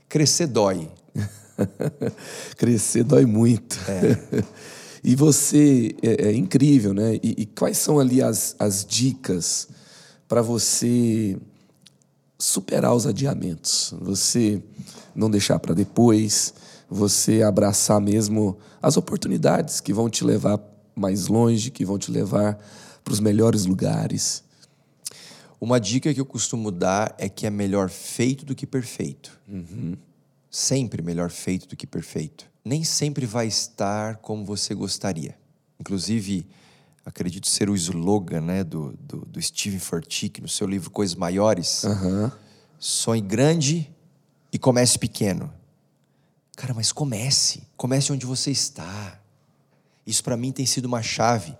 [0.07, 0.89] Crescer dói.
[2.57, 3.77] Crescer dói muito.
[5.03, 7.15] e você, é, é incrível, né?
[7.15, 9.67] E, e quais são ali as, as dicas
[10.27, 11.37] para você
[12.37, 13.93] superar os adiamentos?
[14.01, 14.61] Você
[15.15, 16.53] não deixar para depois,
[16.89, 20.59] você abraçar mesmo as oportunidades que vão te levar
[20.95, 22.57] mais longe, que vão te levar
[23.03, 24.43] para os melhores lugares.
[25.61, 29.37] Uma dica que eu costumo dar é que é melhor feito do que perfeito.
[30.49, 32.49] Sempre melhor feito do que perfeito.
[32.65, 35.37] Nem sempre vai estar como você gostaria.
[35.79, 36.47] Inclusive,
[37.05, 41.83] acredito ser o slogan né, do, do, do Steven Furtick no seu livro Coisas Maiores.
[41.85, 42.31] Aham.
[42.77, 43.93] Sonhe grande
[44.51, 45.53] e comece pequeno.
[46.55, 47.63] Cara, mas comece.
[47.77, 49.19] Comece onde você está.
[50.05, 51.55] Isso para mim tem sido uma chave.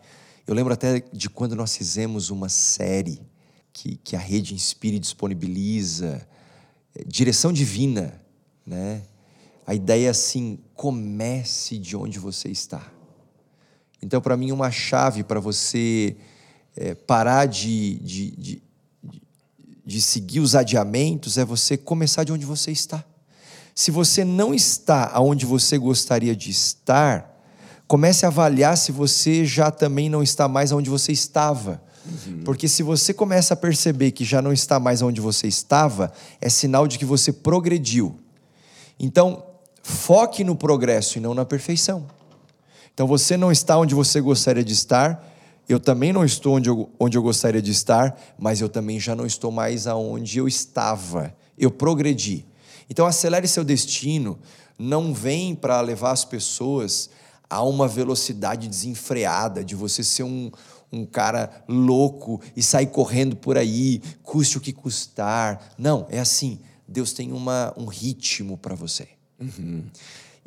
[0.45, 3.21] Eu lembro até de quando nós fizemos uma série
[3.71, 6.27] que, que a Rede Inspire disponibiliza,
[6.95, 8.18] é, Direção Divina,
[8.69, 9.01] né?
[9.65, 12.81] A ideia é assim, comece de onde você está.
[14.01, 16.15] Então, para mim, uma chave para você
[16.77, 18.63] é, parar de, de, de,
[19.85, 23.03] de- seguir os adiamentos é você começar de onde você está.
[23.75, 27.37] Se você não está aonde você gostaria de estar,
[27.87, 31.81] comece a avaliar se você já também não está mais onde você estava.
[32.45, 36.49] Porque se você começa a perceber que já não está mais onde você estava, é
[36.49, 38.17] sinal de que você progrediu.
[38.99, 39.43] Então,
[39.81, 42.05] foque no progresso e não na perfeição.
[42.93, 45.25] Então, você não está onde você gostaria de estar,
[45.69, 49.15] eu também não estou onde eu, onde eu gostaria de estar, mas eu também já
[49.15, 51.33] não estou mais aonde eu estava.
[51.57, 52.45] Eu progredi.
[52.89, 54.39] Então, acelere seu destino,
[54.77, 57.09] não vem para levar as pessoas
[57.49, 60.51] a uma velocidade desenfreada, de você ser um,
[60.91, 65.73] um cara louco e sair correndo por aí, custe o que custar.
[65.77, 66.59] Não, é assim.
[66.89, 69.07] Deus tem uma, um ritmo para você.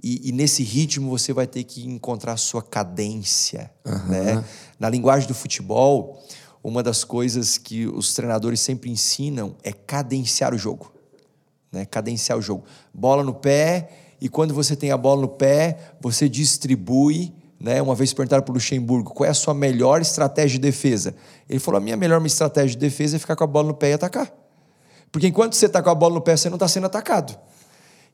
[0.03, 3.71] E, e nesse ritmo você vai ter que encontrar a sua cadência.
[4.09, 4.45] Né?
[4.79, 6.21] Na linguagem do futebol,
[6.63, 10.93] uma das coisas que os treinadores sempre ensinam é cadenciar o jogo.
[11.71, 11.85] Né?
[11.85, 12.65] Cadenciar o jogo.
[12.93, 17.33] Bola no pé, e quando você tem a bola no pé, você distribui.
[17.61, 17.81] Né?
[17.81, 21.15] Uma vez perguntaram para o Luxemburgo qual é a sua melhor estratégia de defesa.
[21.49, 23.91] Ele falou: a minha melhor estratégia de defesa é ficar com a bola no pé
[23.91, 24.42] e atacar.
[25.12, 27.38] Porque enquanto você está com a bola no pé, você não está sendo atacado.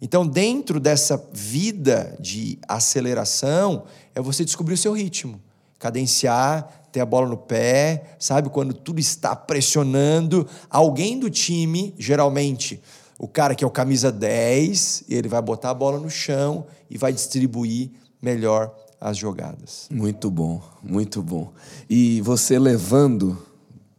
[0.00, 3.84] Então, dentro dessa vida de aceleração,
[4.14, 5.40] é você descobrir o seu ritmo.
[5.78, 8.48] Cadenciar, ter a bola no pé, sabe?
[8.48, 12.82] Quando tudo está pressionando, alguém do time, geralmente
[13.18, 16.96] o cara que é o camisa 10, ele vai botar a bola no chão e
[16.96, 17.90] vai distribuir
[18.22, 19.88] melhor as jogadas.
[19.90, 21.52] Muito bom, muito bom.
[21.90, 23.36] E você levando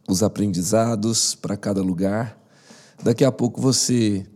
[0.08, 2.39] os aprendizados para cada lugar,
[3.02, 4.26] daqui a pouco você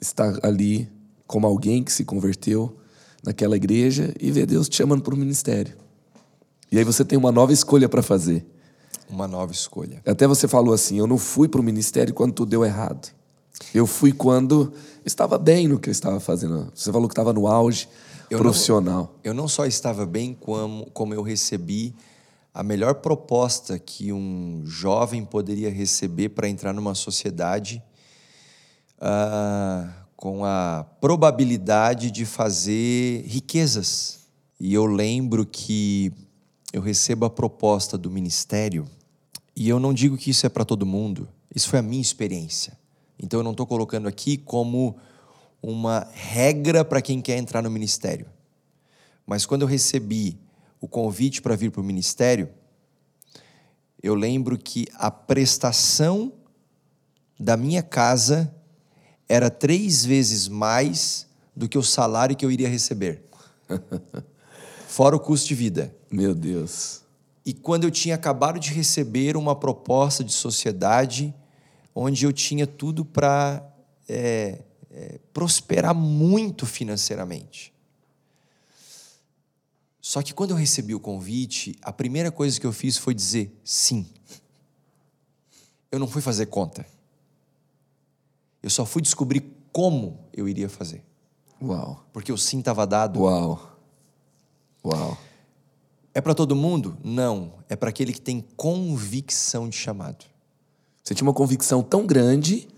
[0.00, 0.88] está ali
[1.26, 2.76] como alguém que se converteu
[3.24, 5.76] naquela igreja e vê Deus te chamando para o ministério.
[6.72, 8.46] E aí você tem uma nova escolha para fazer.
[9.08, 10.00] Uma nova escolha.
[10.06, 13.12] Até você falou assim: eu não fui para o ministério quando tudo deu errado.
[13.74, 14.72] Eu fui quando
[15.04, 16.70] estava bem no que eu estava fazendo.
[16.74, 17.88] Você falou que estava no auge
[18.30, 19.14] Eu não- profissional.
[19.22, 21.94] Eu não só estava bem, como, como eu recebi
[22.54, 27.82] a melhor proposta que um jovem poderia receber para entrar numa sociedade
[29.00, 34.26] ah, com a probabilidade de fazer riquezas.
[34.60, 36.12] E eu lembro que
[36.72, 38.86] eu recebo a proposta do ministério,
[39.56, 42.78] e eu não digo que isso é para todo mundo, isso foi a minha experiência.
[43.18, 44.96] Então eu não estou colocando aqui como
[45.62, 48.26] uma regra para quem quer entrar no ministério.
[49.26, 50.38] Mas quando eu recebi
[50.80, 52.48] o convite para vir para o ministério,
[54.02, 56.32] eu lembro que a prestação
[57.38, 58.54] da minha casa
[59.30, 63.22] era três vezes mais do que o salário que eu iria receber.
[64.88, 65.94] Fora o custo de vida.
[66.10, 67.02] Meu Deus.
[67.46, 71.32] E quando eu tinha acabado de receber uma proposta de sociedade
[71.94, 73.64] onde eu tinha tudo para
[74.08, 77.72] é, é, prosperar muito financeiramente.
[80.00, 83.56] Só que quando eu recebi o convite, a primeira coisa que eu fiz foi dizer
[83.62, 84.04] sim.
[85.92, 86.84] Eu não fui fazer conta.
[88.62, 89.42] Eu só fui descobrir
[89.72, 91.02] como eu iria fazer.
[91.62, 92.04] Uau.
[92.12, 93.20] Porque o sim estava dado.
[93.20, 93.78] Uau.
[94.84, 95.18] Uau.
[96.14, 96.96] É para todo mundo?
[97.04, 97.54] Não.
[97.68, 100.24] É para aquele que tem convicção de chamado.
[101.02, 102.68] Você tinha uma convicção tão grande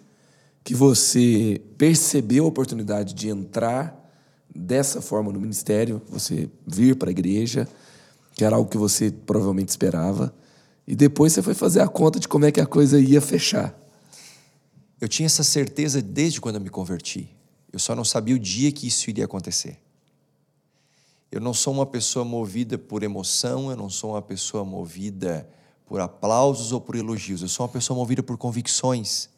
[0.65, 3.99] que você percebeu a oportunidade de entrar
[4.55, 7.67] dessa forma no ministério, você vir para a igreja,
[8.35, 10.33] que era algo que você provavelmente esperava,
[10.87, 13.75] e depois você foi fazer a conta de como é que a coisa ia fechar.
[15.03, 17.29] Eu tinha essa certeza desde quando eu me converti.
[17.73, 19.77] Eu só não sabia o dia que isso iria acontecer.
[21.29, 25.45] Eu não sou uma pessoa movida por emoção, eu não sou uma pessoa movida
[25.87, 27.43] por aplausos ou por elogios.
[27.43, 29.29] Eu sou uma pessoa movida por convicções.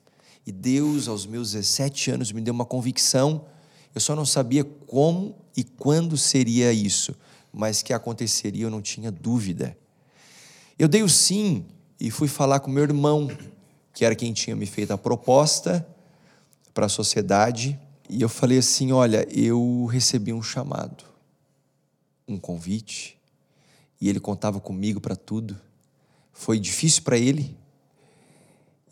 [0.46, 3.46] E Deus, aos meus 17 anos, me deu uma convicção.
[3.94, 7.16] Eu só não sabia como e quando seria isso,
[7.50, 9.74] mas que aconteceria, eu não tinha dúvida.
[10.78, 11.64] Eu dei o sim
[11.98, 13.30] e fui falar com meu irmão,
[13.94, 15.86] que era quem tinha me feito a proposta
[16.74, 17.80] para a sociedade,
[18.10, 21.14] e eu falei assim: Olha, eu recebi um chamado
[22.26, 23.18] um convite
[24.00, 25.58] e ele contava comigo para tudo.
[26.32, 27.56] Foi difícil para ele.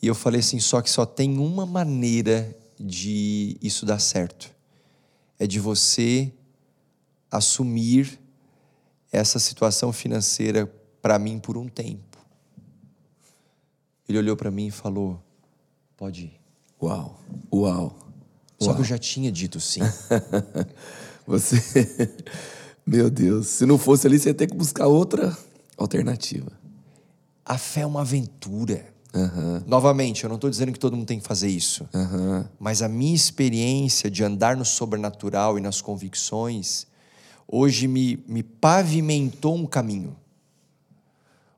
[0.01, 4.51] E eu falei assim: só que só tem uma maneira de isso dar certo.
[5.39, 6.33] É de você
[7.31, 8.21] assumir
[9.11, 10.67] essa situação financeira
[11.01, 12.12] para mim por um tempo.
[14.09, 15.23] Ele olhou para mim e falou:
[15.97, 16.41] pode ir.
[16.83, 17.21] Uau,
[17.53, 17.99] uau.
[18.61, 18.77] Só uau.
[18.77, 19.81] que eu já tinha dito sim.
[21.27, 21.57] você.
[22.85, 25.37] Meu Deus, se não fosse ali, você ia ter que buscar outra
[25.77, 26.51] alternativa.
[27.45, 28.93] A fé é uma aventura.
[29.15, 29.63] Uhum.
[29.67, 32.45] Novamente, eu não estou dizendo que todo mundo tem que fazer isso, uhum.
[32.59, 36.87] mas a minha experiência de andar no sobrenatural e nas convicções
[37.47, 40.17] hoje me, me pavimentou um caminho.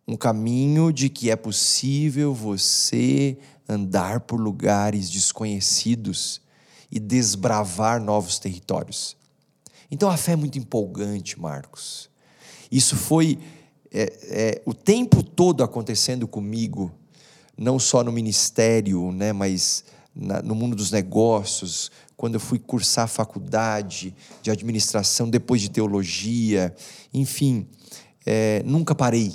[0.07, 3.39] Um caminho de que é possível você
[3.69, 6.41] andar por lugares desconhecidos
[6.91, 9.17] e desbravar novos territórios.
[9.91, 12.11] Então a fé é muito empolgante, Marcos.
[12.71, 13.39] Isso foi
[13.93, 16.93] é, é, o tempo todo acontecendo comigo,
[17.57, 23.09] não só no ministério, né, mas na, no mundo dos negócios, quando eu fui cursar
[23.09, 26.75] faculdade de administração, depois de teologia,
[27.13, 27.67] enfim,
[28.27, 29.33] é, nunca parei.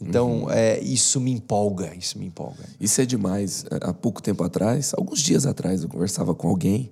[0.00, 0.50] Então, uhum.
[0.50, 2.64] é, isso me empolga, isso me empolga.
[2.80, 3.64] Isso é demais.
[3.82, 6.90] Há pouco tempo atrás, alguns dias atrás, eu conversava com alguém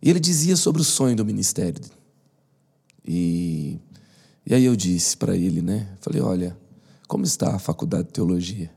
[0.00, 1.80] e ele dizia sobre o sonho do ministério
[3.06, 3.78] e,
[4.46, 5.86] e aí eu disse para ele, né?
[6.00, 6.56] Falei, olha,
[7.06, 8.70] como está a faculdade de teologia?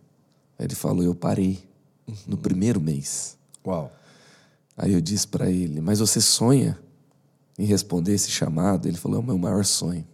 [0.59, 1.63] Aí ele falou, eu parei
[2.27, 2.41] no uhum.
[2.41, 3.37] primeiro mês.
[3.65, 3.91] Uau.
[4.75, 6.77] Aí eu disse para ele, mas você sonha
[7.57, 8.87] em responder esse chamado?
[8.87, 10.05] Ele falou, é o meu maior sonho.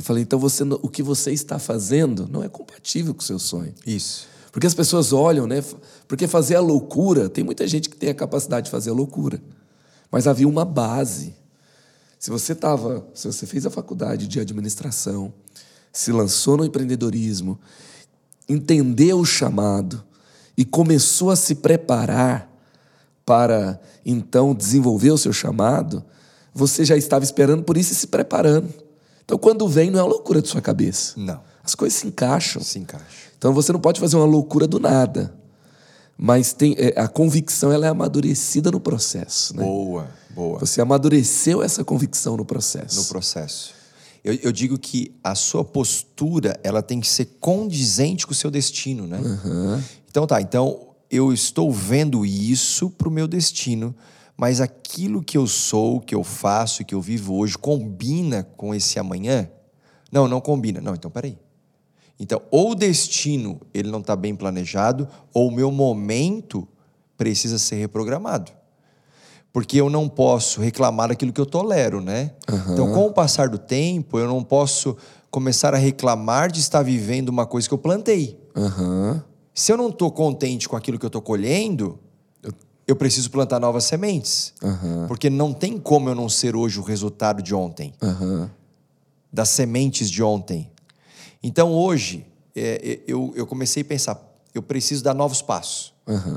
[0.00, 3.38] Eu falei, então você, o que você está fazendo não é compatível com o seu
[3.38, 3.74] sonho.
[3.86, 4.26] Isso.
[4.50, 5.62] Porque as pessoas olham, né?
[6.08, 9.42] Porque fazer a loucura, tem muita gente que tem a capacidade de fazer a loucura.
[10.10, 11.34] Mas havia uma base.
[12.18, 15.34] Se você estava, se você fez a faculdade de administração,
[15.92, 17.60] se lançou no empreendedorismo,
[18.48, 20.02] entendeu o chamado
[20.56, 22.50] e começou a se preparar
[23.26, 26.02] para então desenvolver o seu chamado,
[26.54, 28.79] você já estava esperando por isso e se preparando.
[29.30, 31.14] Então, quando vem, não é uma loucura de sua cabeça.
[31.16, 31.40] Não.
[31.62, 32.60] As coisas se encaixam.
[32.60, 33.06] Se encaixam.
[33.38, 35.32] Então, você não pode fazer uma loucura do nada.
[36.18, 39.56] Mas tem, é, a convicção ela é amadurecida no processo.
[39.56, 39.62] Né?
[39.62, 40.08] Boa.
[40.30, 40.58] Boa.
[40.58, 42.96] Você amadureceu essa convicção no processo.
[42.96, 43.72] No processo.
[44.24, 48.50] Eu, eu, digo que a sua postura ela tem que ser condizente com o seu
[48.50, 49.20] destino, né?
[49.20, 49.80] Uhum.
[50.10, 53.94] Então tá, então eu estou vendo isso para o meu destino,
[54.40, 58.98] mas aquilo que eu sou, que eu faço, que eu vivo hoje, combina com esse
[58.98, 59.50] amanhã?
[60.10, 60.80] Não, não combina.
[60.80, 61.38] Não, então peraí.
[62.18, 66.66] Então, ou o destino ele não está bem planejado, ou o meu momento
[67.18, 68.50] precisa ser reprogramado
[69.52, 72.30] porque eu não posso reclamar daquilo que eu tolero, né?
[72.48, 72.72] Uhum.
[72.72, 74.96] Então, com o passar do tempo, eu não posso
[75.28, 78.40] começar a reclamar de estar vivendo uma coisa que eu plantei.
[78.54, 79.20] Uhum.
[79.52, 81.98] Se eu não estou contente com aquilo que eu estou colhendo,
[82.90, 84.52] eu preciso plantar novas sementes.
[84.62, 85.06] Uhum.
[85.06, 87.94] Porque não tem como eu não ser hoje o resultado de ontem,
[89.32, 90.70] das sementes de ontem.
[91.42, 94.20] Então, hoje, é, é, eu, eu comecei a pensar,
[94.52, 95.94] eu preciso dar novos passos.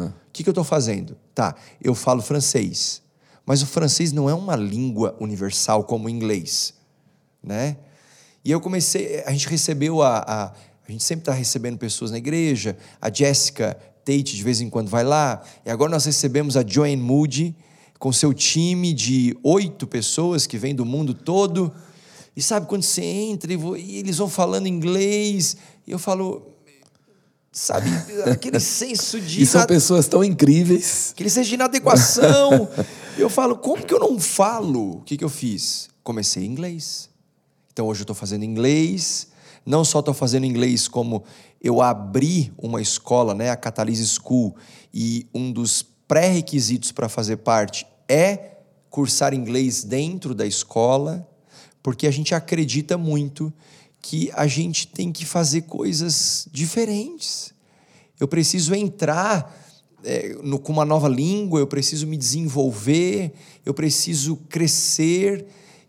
[0.07, 1.17] O que, que eu estou fazendo?
[1.33, 3.01] Tá, eu falo francês.
[3.45, 6.73] Mas o francês não é uma língua universal como o inglês,
[7.43, 7.77] né?
[8.45, 10.45] E eu comecei, a gente recebeu a, a,
[10.87, 14.89] a gente sempre está recebendo pessoas na igreja, a Jessica Tate de vez em quando
[14.89, 17.55] vai lá, e agora nós recebemos a Joanne Moody
[17.99, 21.73] com seu time de oito pessoas que vem do mundo todo,
[22.35, 25.55] e sabe quando você entra e, eles vão falando inglês,
[25.87, 26.53] e eu falo,
[27.51, 27.89] sabe?
[28.29, 29.43] Aquele senso de.
[29.43, 31.11] E são pessoas tão incríveis.
[31.13, 32.67] Aquele senso de inadequação.
[33.17, 34.97] eu falo, como que eu não falo?
[34.97, 35.89] O que, que eu fiz?
[36.03, 37.09] Comecei inglês.
[37.71, 39.27] Então hoje eu estou fazendo inglês.
[39.65, 41.23] Não só estou fazendo inglês, como
[41.63, 44.53] eu abri uma escola, né, a Catalyse School,
[44.93, 48.57] e um dos pré-requisitos para fazer parte é
[48.89, 51.27] cursar inglês dentro da escola,
[51.81, 53.51] porque a gente acredita muito
[54.01, 57.53] que a gente tem que fazer coisas diferentes.
[58.19, 59.57] Eu preciso entrar
[60.03, 63.33] é, no, com uma nova língua, eu preciso me desenvolver,
[63.65, 65.47] eu preciso crescer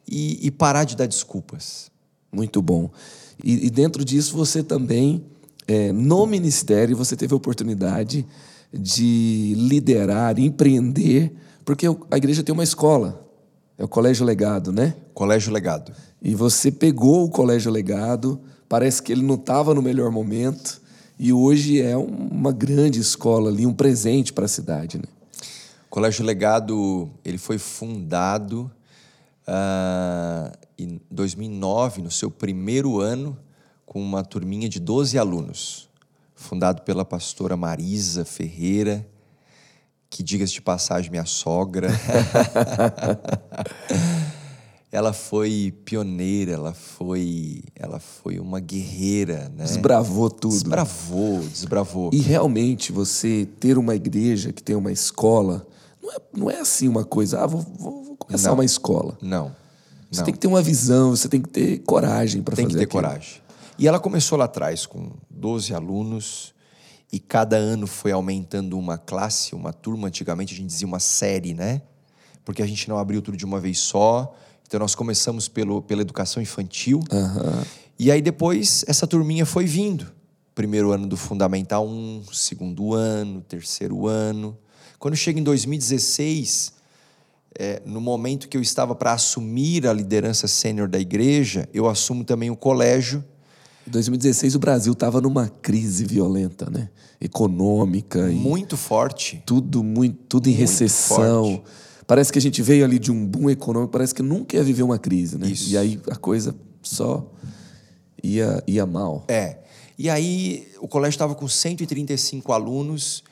[0.09, 1.91] e, e parar de dar desculpas.
[2.33, 2.91] Muito bom.
[3.43, 5.25] E, e dentro disso você também,
[5.67, 8.27] é, no ministério, você teve a oportunidade
[8.73, 11.33] de liderar, empreender,
[11.65, 13.25] porque a igreja tem uma escola,
[13.79, 14.95] é o Colégio Legado, né?
[15.15, 15.93] Colégio Legado.
[16.21, 20.81] E você pegou o Colégio Legado, parece que ele não estava no melhor momento,
[21.19, 25.05] e hoje é uma grande escola ali, um presente para a cidade, né?
[25.87, 28.71] O Colégio Legado, ele foi fundado
[29.47, 33.39] uh, em 2009, no seu primeiro ano,
[33.95, 35.88] com uma turminha de 12 alunos,
[36.34, 39.07] fundado pela pastora Marisa Ferreira,
[40.11, 41.88] que diga-se de passagem, minha sogra.
[44.90, 49.62] ela foi pioneira, ela foi, ela foi uma guerreira, né?
[49.62, 50.55] Desbravou tudo.
[50.55, 52.11] Desbravou, desbravou.
[52.12, 55.64] E realmente você ter uma igreja que tem uma escola,
[56.03, 59.16] não é, não é assim uma coisa, ah, vou, vou, vou começar não, uma escola.
[59.22, 59.55] Não.
[60.11, 62.78] Você tem que ter uma visão, você tem que ter coragem para fazer Tem que
[62.78, 63.03] ter aquilo.
[63.03, 63.43] coragem.
[63.79, 66.55] E ela começou lá atrás com 12 alunos
[67.12, 70.09] e cada ano foi aumentando uma classe, uma turma.
[70.09, 71.83] Antigamente a gente dizia uma série, né?
[72.45, 74.35] Porque a gente não abriu tudo de uma vez só.
[74.66, 77.01] Então nós começamos pelo, pela educação infantil.
[77.12, 77.64] Aham.
[77.99, 80.12] E aí depois essa turminha foi vindo.
[80.55, 84.57] Primeiro ano do Fundamental 1, segundo ano, terceiro ano.
[84.99, 86.72] Quando chega em 2016,
[87.59, 92.25] é, no momento que eu estava para assumir a liderança sênior da igreja, eu assumo
[92.25, 93.25] também o colégio.
[93.87, 96.89] Em 2016 o Brasil estava numa crise violenta, né?
[97.20, 99.43] Econômica Muito forte.
[99.45, 101.45] tudo muito, tudo em Muito recessão.
[101.57, 101.62] forte.
[102.07, 104.82] Parece que a gente veio ali de um boom econômico, parece que nunca ia viver
[104.82, 105.49] uma crise, né?
[105.49, 105.70] Isso.
[105.70, 107.30] E aí a coisa só
[108.22, 109.24] ia, ia mal.
[109.28, 109.59] É.
[109.99, 113.22] E aí o colégio estava com 135 alunos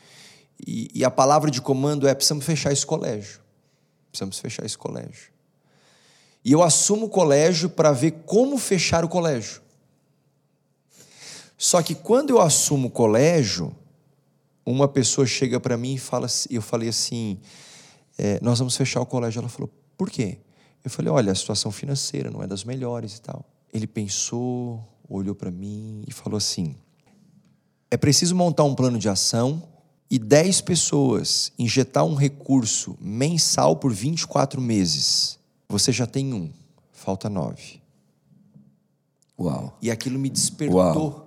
[0.66, 3.40] e, e a palavra de comando é: precisamos fechar esse colégio.
[4.10, 5.32] Precisamos fechar esse colégio.
[6.44, 9.61] E eu assumo o colégio para ver como fechar o colégio.
[11.62, 13.72] Só que quando eu assumo o colégio,
[14.66, 17.38] uma pessoa chega para mim e fala, assim- eu falei assim,
[18.18, 19.38] é, nós vamos fechar o colégio.
[19.38, 20.38] Ela falou, por quê?
[20.82, 23.44] Eu falei, olha, a situação financeira não é das melhores e tal.
[23.72, 26.74] Ele pensou, olhou para mim e falou assim,
[27.92, 29.62] é preciso montar um plano de ação
[30.10, 35.38] e 10 pessoas injetar um recurso mensal por 24 meses.
[35.68, 36.50] Você já tem um,
[36.90, 37.80] falta nove.
[39.38, 39.78] Uau.
[39.80, 40.76] E aquilo me despertou.
[40.76, 41.21] Uau.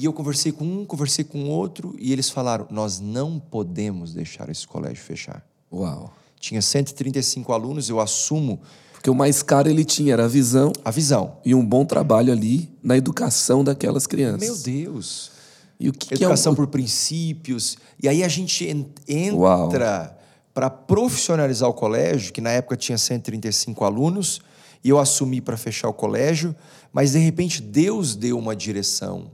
[0.00, 4.48] E eu conversei com um, conversei com outro, e eles falaram: nós não podemos deixar
[4.48, 5.44] esse colégio fechar.
[5.70, 6.10] Uau.
[6.40, 8.62] Tinha 135 alunos, eu assumo
[8.94, 11.36] Porque o mais caro ele tinha era a visão a visão.
[11.44, 14.40] e um bom trabalho ali na educação daquelas crianças.
[14.40, 15.32] Meu Deus!
[15.78, 16.66] E o que, Educação que é um...
[16.66, 17.76] por princípios.
[18.02, 18.66] E aí a gente
[19.06, 20.16] entra
[20.54, 24.40] para profissionalizar o colégio, que na época tinha 135 alunos,
[24.82, 26.56] e eu assumi para fechar o colégio,
[26.90, 29.30] mas de repente Deus deu uma direção.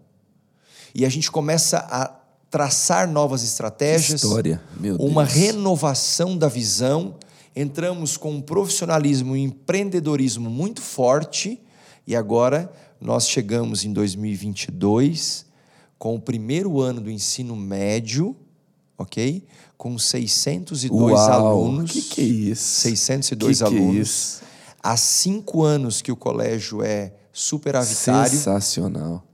[0.99, 2.11] E a gente começa a
[2.51, 5.37] traçar novas estratégias, história, meu uma Deus.
[5.37, 7.17] renovação da visão.
[7.55, 11.61] Entramos com um profissionalismo e um empreendedorismo muito forte,
[12.07, 15.45] e agora nós chegamos em 2022
[15.99, 18.35] com o primeiro ano do ensino médio,
[18.97, 19.45] ok?
[19.77, 21.91] Com 602 Uau, alunos.
[21.91, 22.81] que que é isso?
[22.81, 23.97] 602 Que que é alunos.
[24.09, 24.43] isso?
[24.83, 28.31] Há cinco anos que o colégio é superavitário.
[28.31, 29.26] Sensacional.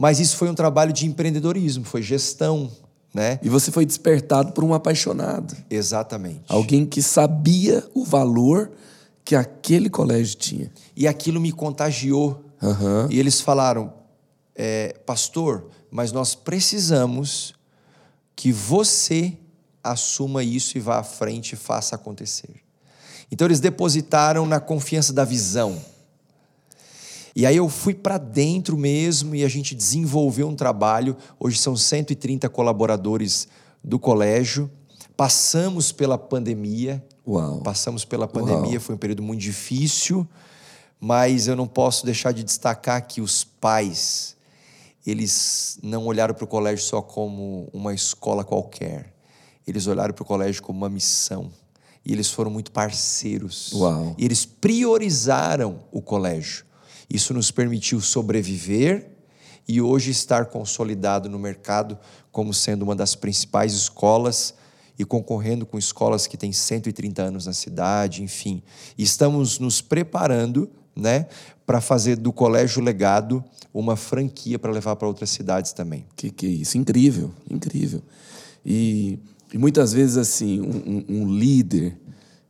[0.00, 2.72] Mas isso foi um trabalho de empreendedorismo, foi gestão,
[3.12, 3.38] né?
[3.42, 5.54] E você foi despertado por um apaixonado.
[5.68, 6.40] Exatamente.
[6.48, 8.72] Alguém que sabia o valor
[9.22, 10.72] que aquele colégio tinha.
[10.96, 12.42] E aquilo me contagiou.
[12.62, 13.08] Aham.
[13.10, 13.92] E eles falaram,
[14.56, 17.52] é, pastor, mas nós precisamos
[18.34, 19.36] que você
[19.84, 22.62] assuma isso e vá à frente e faça acontecer.
[23.30, 25.78] Então eles depositaram na confiança da visão.
[27.40, 31.16] E aí eu fui para dentro mesmo e a gente desenvolveu um trabalho.
[31.38, 33.48] Hoje são 130 colaboradores
[33.82, 34.70] do colégio.
[35.16, 37.02] Passamos pela pandemia.
[37.26, 37.62] Uau.
[37.62, 40.28] Passamos pela pandemia, foi um período muito difícil,
[41.00, 44.36] mas eu não posso deixar de destacar que os pais,
[45.06, 49.14] eles não olharam para o colégio só como uma escola qualquer.
[49.66, 51.50] Eles olharam para o colégio como uma missão.
[52.04, 53.72] E eles foram muito parceiros.
[53.72, 54.14] Uau.
[54.18, 56.68] E eles priorizaram o colégio.
[57.10, 59.10] Isso nos permitiu sobreviver
[59.66, 61.98] e hoje estar consolidado no mercado
[62.30, 64.54] como sendo uma das principais escolas
[64.98, 68.62] e concorrendo com escolas que têm 130 anos na cidade, enfim.
[68.96, 71.26] Estamos nos preparando né,
[71.64, 73.42] para fazer do Colégio Legado
[73.72, 76.04] uma franquia para levar para outras cidades também.
[76.16, 76.76] Que que é isso?
[76.76, 78.02] Incrível, incrível.
[78.64, 79.18] E,
[79.52, 81.96] e muitas vezes, assim, um, um, líder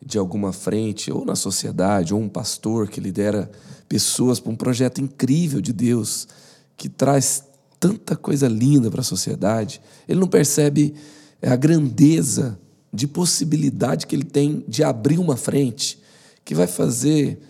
[0.05, 3.51] de alguma frente, ou na sociedade, ou um pastor que lidera
[3.91, 6.29] pessoas para um projeto incrível de Deus,
[6.77, 7.43] que traz
[7.81, 10.95] tanta coisa linda para a sociedade, ele não percebe
[11.43, 12.57] a grandeza
[12.93, 16.01] de possibilidade que ele tem de abrir uma frente
[16.45, 17.41] que vai fazer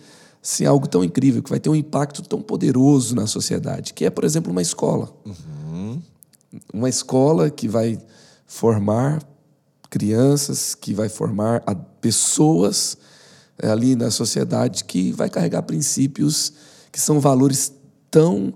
[0.41, 4.09] assim, algo tão incrível, que vai ter um impacto tão poderoso na sociedade, que é,
[4.09, 5.13] por exemplo, uma escola.
[5.23, 6.01] Uhum.
[6.73, 7.99] Uma escola que vai
[8.47, 9.21] formar
[9.91, 11.61] crianças, que vai formar
[12.01, 13.10] pessoas é,
[13.61, 16.53] ali na sociedade, que vai carregar princípios
[16.91, 17.71] que são valores
[18.09, 18.53] tão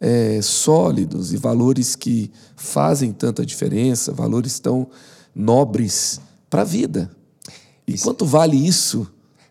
[0.00, 4.88] é, sólidos e valores que fazem tanta diferença, valores tão
[5.34, 7.10] nobres para a vida.
[7.86, 8.04] E isso.
[8.04, 9.06] quanto vale isso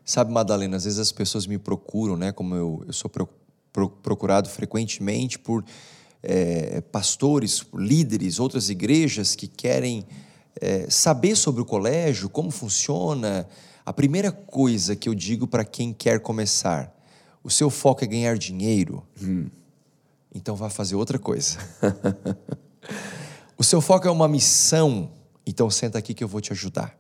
[0.06, 2.32] Sabe, Madalena, às vezes as pessoas me procuram, né?
[2.32, 3.28] Como eu, eu sou pro,
[3.74, 5.66] pro, procurado frequentemente por
[6.22, 10.06] é, pastores, por líderes, outras igrejas que querem
[10.62, 13.48] é, saber sobre o colégio, como funciona.
[13.86, 16.92] A primeira coisa que eu digo para quem quer começar:
[17.44, 19.48] o seu foco é ganhar dinheiro, hum.
[20.34, 21.60] então vá fazer outra coisa.
[23.56, 25.12] o seu foco é uma missão,
[25.46, 26.98] então senta aqui que eu vou te ajudar.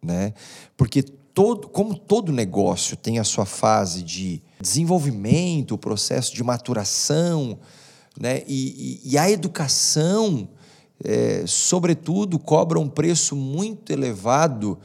[0.00, 0.32] Né?
[0.76, 7.58] Porque todo, como todo negócio tem a sua fase de desenvolvimento, o processo de maturação,
[8.18, 8.44] né?
[8.46, 10.48] e, e, e a educação,
[11.02, 14.78] é, sobretudo, cobra um preço muito elevado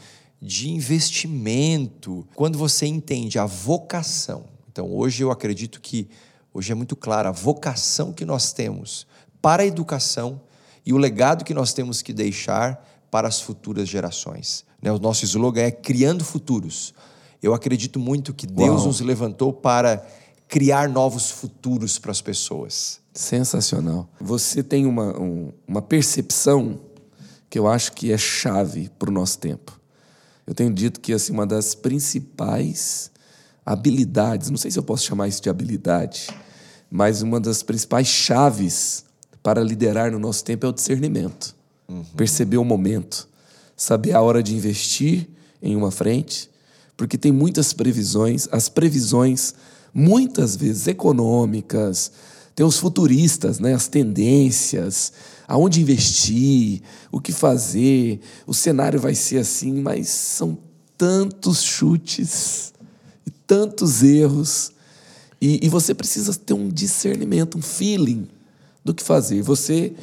[0.45, 2.25] de investimento.
[2.35, 6.07] Quando você entende a vocação, então hoje eu acredito que
[6.53, 9.07] hoje é muito claro a vocação que nós temos
[9.41, 10.39] para a educação
[10.85, 14.63] e o legado que nós temos que deixar para as futuras gerações.
[14.79, 14.91] Né?
[14.91, 16.93] O nosso slogan é Criando Futuros.
[17.41, 18.87] Eu acredito muito que Deus Uau.
[18.87, 20.05] nos levantou para
[20.47, 22.99] criar novos futuros para as pessoas.
[23.13, 24.07] Sensacional.
[24.21, 26.79] Você tem uma, um, uma percepção
[27.49, 29.79] que eu acho que é chave para o nosso tempo.
[30.45, 33.11] Eu tenho dito que assim, uma das principais
[33.65, 36.27] habilidades, não sei se eu posso chamar isso de habilidade,
[36.89, 39.03] mas uma das principais chaves
[39.41, 41.55] para liderar no nosso tempo é o discernimento.
[41.87, 42.03] Uhum.
[42.15, 43.27] Perceber o momento,
[43.75, 45.27] saber a hora de investir
[45.61, 46.49] em uma frente,
[46.95, 49.53] porque tem muitas previsões, as previsões,
[49.93, 52.11] muitas vezes econômicas,
[52.55, 55.11] tem os futuristas, né, as tendências,
[55.47, 56.81] aonde investir,
[57.11, 60.57] o que fazer, o cenário vai ser assim, mas são
[60.97, 62.73] tantos chutes
[63.25, 64.71] e tantos erros.
[65.41, 68.27] E, e você precisa ter um discernimento, um feeling
[68.83, 69.41] do que fazer.
[69.41, 69.93] Você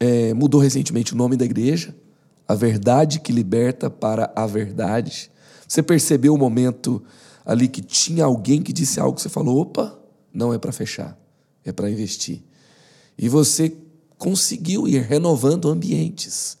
[0.00, 1.94] é, mudou recentemente o nome da igreja,
[2.48, 5.30] a verdade que liberta para a verdade.
[5.66, 7.02] Você percebeu o momento
[7.44, 9.98] ali que tinha alguém que disse algo que você falou: opa,
[10.32, 11.18] não é para fechar,
[11.64, 12.42] é para investir.
[13.16, 13.72] E você
[14.22, 16.56] conseguiu ir renovando ambientes.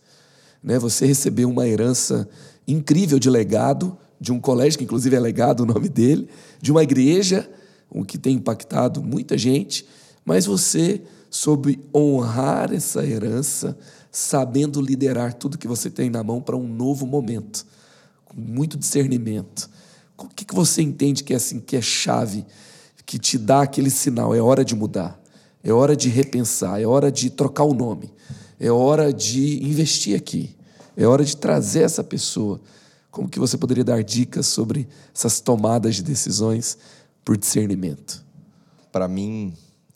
[0.60, 0.80] Né?
[0.80, 2.28] Você recebeu uma herança
[2.66, 6.28] incrível de legado, de um colégio, que inclusive é legado o nome dele,
[6.60, 7.48] de uma igreja,
[7.88, 9.86] o que tem impactado muita gente,
[10.24, 13.78] mas você soube honrar essa herança,
[14.10, 17.64] sabendo liderar tudo que você tem na mão para um novo momento,
[18.24, 19.70] com muito discernimento.
[20.18, 22.44] O que, que você entende que é assim, que é chave,
[23.06, 24.34] que te dá aquele sinal?
[24.34, 25.21] É hora de mudar,
[25.62, 28.12] é hora de repensar, é hora de trocar o nome,
[28.58, 30.56] é hora de investir aqui,
[30.96, 32.60] é hora de trazer essa pessoa.
[33.10, 36.78] Como que você poderia dar dicas sobre essas tomadas de decisões
[37.24, 38.24] por discernimento?
[38.90, 39.54] Para mim,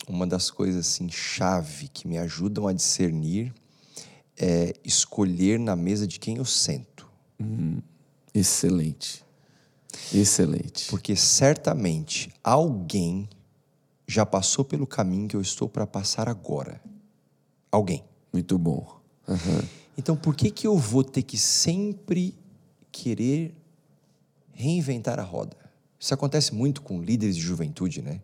[0.09, 3.53] uma das coisas assim chave que me ajudam a discernir
[4.39, 7.07] é escolher na mesa de quem eu sento.
[7.41, 7.81] Hum,
[8.35, 9.25] excelente.
[10.15, 10.89] Excelente.
[10.91, 13.29] Porque certamente alguém
[14.07, 16.81] já passou pelo caminho que eu estou para passar agora.
[17.71, 18.05] Alguém.
[18.33, 19.01] Muito bom.
[19.27, 19.63] Uhum.
[19.99, 22.35] Então, por que, que eu vou ter que sempre
[22.93, 23.55] querer
[24.53, 25.57] reinventar a roda?
[25.99, 28.21] Isso acontece muito com líderes de juventude, né?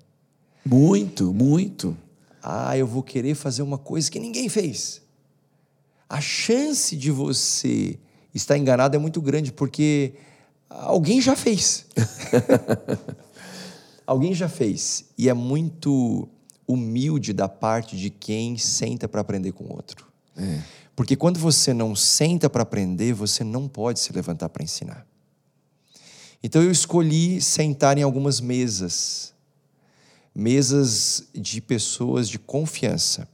[0.64, 1.96] Muito, muito.
[2.42, 5.02] Ah, eu vou querer fazer uma coisa que ninguém fez
[6.12, 7.98] a chance de você
[8.34, 10.12] estar enganado é muito grande, porque
[10.68, 11.86] alguém já fez.
[14.06, 15.06] alguém já fez.
[15.16, 16.28] E é muito
[16.66, 20.06] humilde da parte de quem senta para aprender com o outro.
[20.36, 20.60] É.
[20.94, 25.06] Porque quando você não senta para aprender, você não pode se levantar para ensinar.
[26.42, 29.32] Então eu escolhi sentar em algumas mesas
[30.34, 33.28] mesas de pessoas de confiança.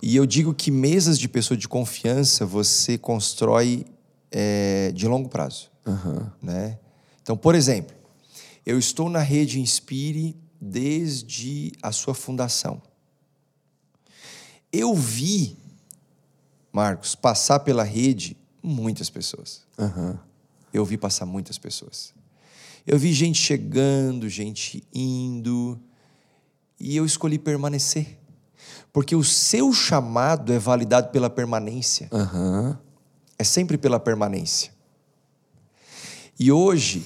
[0.00, 3.86] E eu digo que mesas de pessoa de confiança você constrói
[4.30, 5.70] é, de longo prazo.
[6.42, 6.78] Né?
[7.22, 7.94] Então, por exemplo,
[8.64, 12.80] eu estou na rede Inspire desde a sua fundação.
[14.72, 15.56] Eu vi,
[16.72, 19.62] Marcos, passar pela rede muitas pessoas.
[19.78, 20.18] Aham.
[20.72, 22.12] Eu vi passar muitas pessoas.
[22.86, 25.80] Eu vi gente chegando, gente indo,
[26.78, 28.18] e eu escolhi permanecer.
[28.92, 32.08] Porque o seu chamado é validado pela permanência.
[32.12, 32.78] Aham.
[33.38, 34.72] É sempre pela permanência.
[36.38, 37.04] E hoje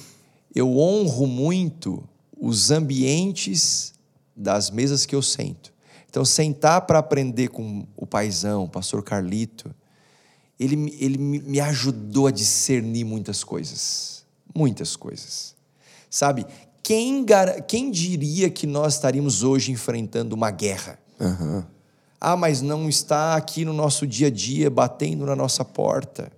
[0.55, 2.03] eu honro muito
[2.39, 3.93] os ambientes
[4.35, 5.73] das mesas que eu sento.
[6.09, 9.73] Então, sentar para aprender com o paizão, o pastor Carlito,
[10.59, 14.25] ele, me- ele me ajudou a discernir muitas coisas.
[14.55, 15.55] Muitas coisas.
[16.09, 16.45] Sabe,
[16.81, 17.23] quem,
[17.67, 20.99] quem diria que nós estaríamos hoje enfrentando uma guerra?
[21.19, 21.67] Aham.
[22.19, 26.31] Ah, mas não está aqui no nosso dia a dia, batendo na nossa porta.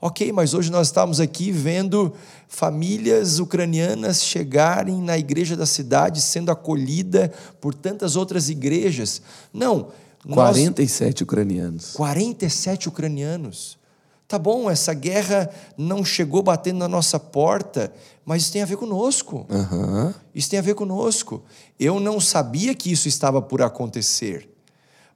[0.00, 2.12] Ok, mas hoje nós estamos aqui vendo
[2.46, 9.20] famílias ucranianas chegarem na igreja da cidade, sendo acolhida por tantas outras igrejas.
[9.52, 9.88] Não,
[10.24, 11.92] nós, 47 ucranianos.
[11.92, 13.76] 47 ucranianos.
[14.28, 17.92] Tá bom, essa guerra não chegou batendo na nossa porta,
[18.24, 19.46] mas isso tem a ver conosco.
[19.48, 20.14] Aham.
[20.34, 21.42] Isso tem a ver conosco.
[21.80, 24.48] Eu não sabia que isso estava por acontecer.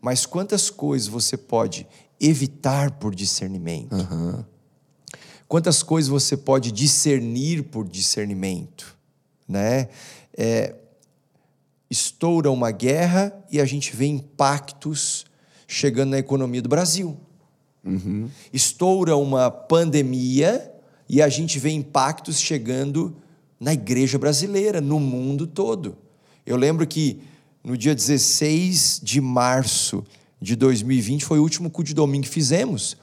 [0.01, 1.87] Mas quantas coisas você pode
[2.19, 3.95] evitar por discernimento?
[5.53, 8.97] Quantas coisas você pode discernir por discernimento?
[9.47, 9.91] Né?
[10.35, 10.75] É,
[11.91, 15.27] estoura uma guerra e a gente vê impactos
[15.69, 17.21] chegando na economia do Brasil.
[18.51, 20.73] Estoura uma pandemia
[21.07, 23.15] e a gente vê impactos chegando
[23.61, 25.99] na igreja brasileira, no mundo todo.
[26.47, 27.21] Eu lembro que
[27.63, 30.03] no dia 16 de março
[30.41, 32.97] de 2020 foi o último culto de domingo que fizemos.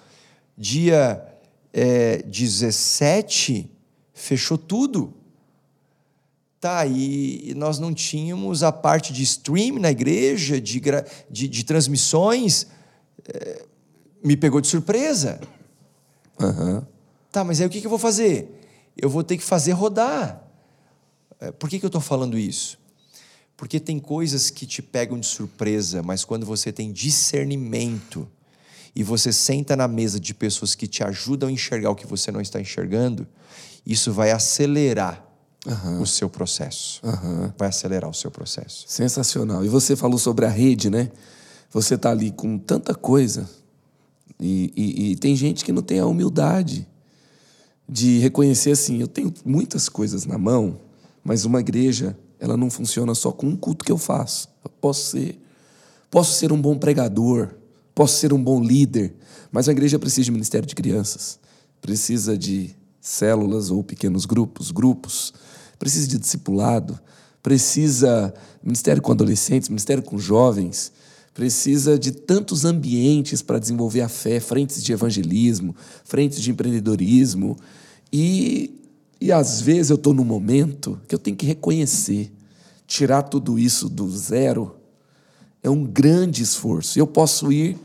[0.57, 1.28] Dia
[1.73, 3.69] eh, 17
[4.13, 5.13] fechou tudo.
[6.59, 10.81] Tá, e nós não tínhamos a parte de stream na igreja, de,
[11.29, 12.67] de, de transmissões.
[13.27, 13.65] eh,
[14.21, 15.39] me pegou de surpresa.
[16.39, 16.85] Aham.
[17.31, 18.59] Tá, mas aí o que que eu vou fazer?
[18.97, 20.43] Eu vou ter que fazer rodar.
[21.39, 22.77] É, Por que, que eu estou falando isso?
[23.55, 28.27] Porque tem coisas que te pegam de surpresa, mas quando você tem discernimento
[28.99, 32.33] e você senta na mesa de pessoas que te ajudam a enxergar o que você
[32.33, 33.25] não está enxergando,
[33.85, 35.25] isso vai acelerar
[36.01, 37.01] o seu processo.
[37.57, 38.83] Vai acelerar o seu processo.
[38.89, 39.63] Sensacional.
[39.63, 41.09] E você falou sobre a rede, né?
[41.71, 43.49] Você tá ali com tanta coisa
[44.37, 46.85] e, e- e tem gente que não tem a humildade
[47.87, 50.77] de reconhecer assim, eu tenho muitas coisas na mão,
[51.23, 54.49] mas uma igreja, ela não funciona só com um culto que eu faço.
[54.61, 55.39] Eu posso ser,
[56.11, 57.55] posso ser um bom pregador,
[57.93, 59.15] posso ser um bom líder,
[59.51, 61.39] mas a igreja precisa de ministério de crianças,
[61.81, 65.33] precisa de células ou pequenos grupos, grupos,
[65.77, 66.99] precisa de discipulado,
[67.41, 68.33] precisa
[68.63, 70.91] ministério com adolescentes, ministério com jovens,
[71.33, 77.57] precisa de tantos ambientes para desenvolver a fé, frentes de evangelismo, frentes de empreendedorismo.
[78.11, 78.71] E,
[79.21, 82.31] e às vezes eu estou num momento que eu tenho que reconhecer,
[82.85, 84.75] tirar tudo isso do zero
[85.63, 86.97] é um grande esforço.
[86.97, 87.77] Eu posso ir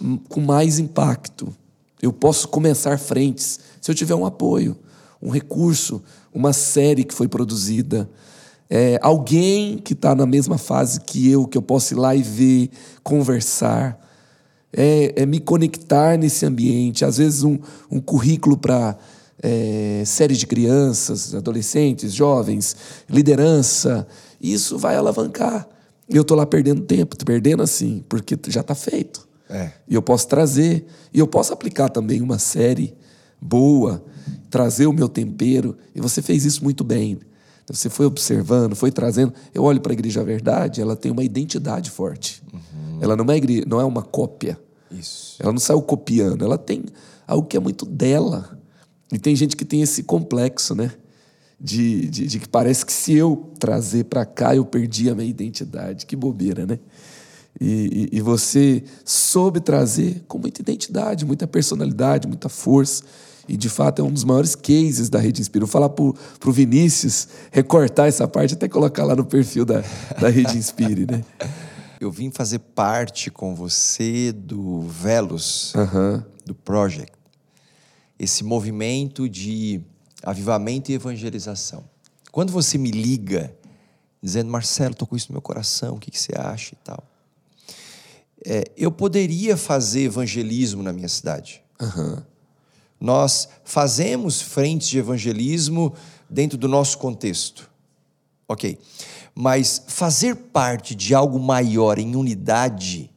[0.00, 1.54] hum, com mais impacto.
[2.00, 4.76] Eu posso começar frentes se eu tiver um apoio,
[5.22, 8.08] um recurso, uma série que foi produzida,
[8.68, 12.22] é, alguém que está na mesma fase que eu, que eu posso ir lá e
[12.22, 12.70] ver,
[13.02, 13.98] conversar,
[14.72, 17.04] é, é me conectar nesse ambiente.
[17.04, 17.58] Às vezes, um,
[17.90, 18.96] um currículo para
[19.42, 22.76] é, série de crianças, adolescentes, jovens,
[23.08, 24.06] liderança.
[24.40, 25.66] Isso vai alavancar.
[26.08, 29.26] E eu estou lá perdendo tempo, perdendo assim, porque já está feito.
[29.48, 29.72] É.
[29.88, 32.94] E eu posso trazer, e eu posso aplicar também uma série
[33.40, 34.04] boa,
[34.50, 37.18] trazer o meu tempero, e você fez isso muito bem.
[37.68, 39.32] Você foi observando, foi trazendo.
[39.52, 42.42] Eu olho para a Igreja Verdade, ela tem uma identidade forte.
[43.00, 44.58] Ela não é, igre- não é uma cópia.
[44.90, 45.36] Isso.
[45.40, 46.84] Ela não saiu copiando, ela tem
[47.26, 48.56] algo que é muito dela.
[49.12, 50.92] E tem gente que tem esse complexo, né?
[51.58, 55.28] De, de, de que parece que se eu trazer para cá, eu perdi a minha
[55.28, 56.04] identidade.
[56.04, 56.78] Que bobeira, né?
[57.58, 63.02] E, e- e você soube trazer com muita identidade, muita personalidade, muita força.
[63.48, 65.64] E, de fato, é um dos maiores cases da Rede Inspira.
[65.64, 69.82] Vou falar para o Vinícius recortar essa parte até colocar lá no perfil da,
[70.20, 71.24] da Rede Inspire, né?
[71.98, 75.72] Eu vim fazer parte com você do Velos,
[76.44, 77.12] do Project.
[78.18, 79.80] Esse movimento de
[80.26, 81.84] avivamento e evangelização.
[82.32, 83.56] Quando você me liga
[84.20, 87.02] dizendo: Marcelo, estou com isso no meu coração, o que, que você acha e tal.
[88.44, 91.62] É, eu poderia fazer evangelismo na minha cidade.
[91.80, 92.26] Aham.
[93.00, 95.94] Nós fazemos frentes de evangelismo
[96.28, 97.70] dentro do nosso contexto.
[98.48, 98.78] Ok.
[99.34, 103.10] Mas fazer parte de algo maior em unidade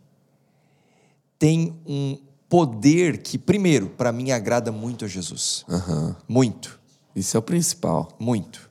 [1.38, 2.18] tem um
[2.50, 5.64] poder que, primeiro, para mim agrada muito a Jesus.
[5.70, 6.16] Aham.
[6.28, 6.79] Muito,
[7.16, 8.10] Isso é o principal.
[8.20, 8.70] muito.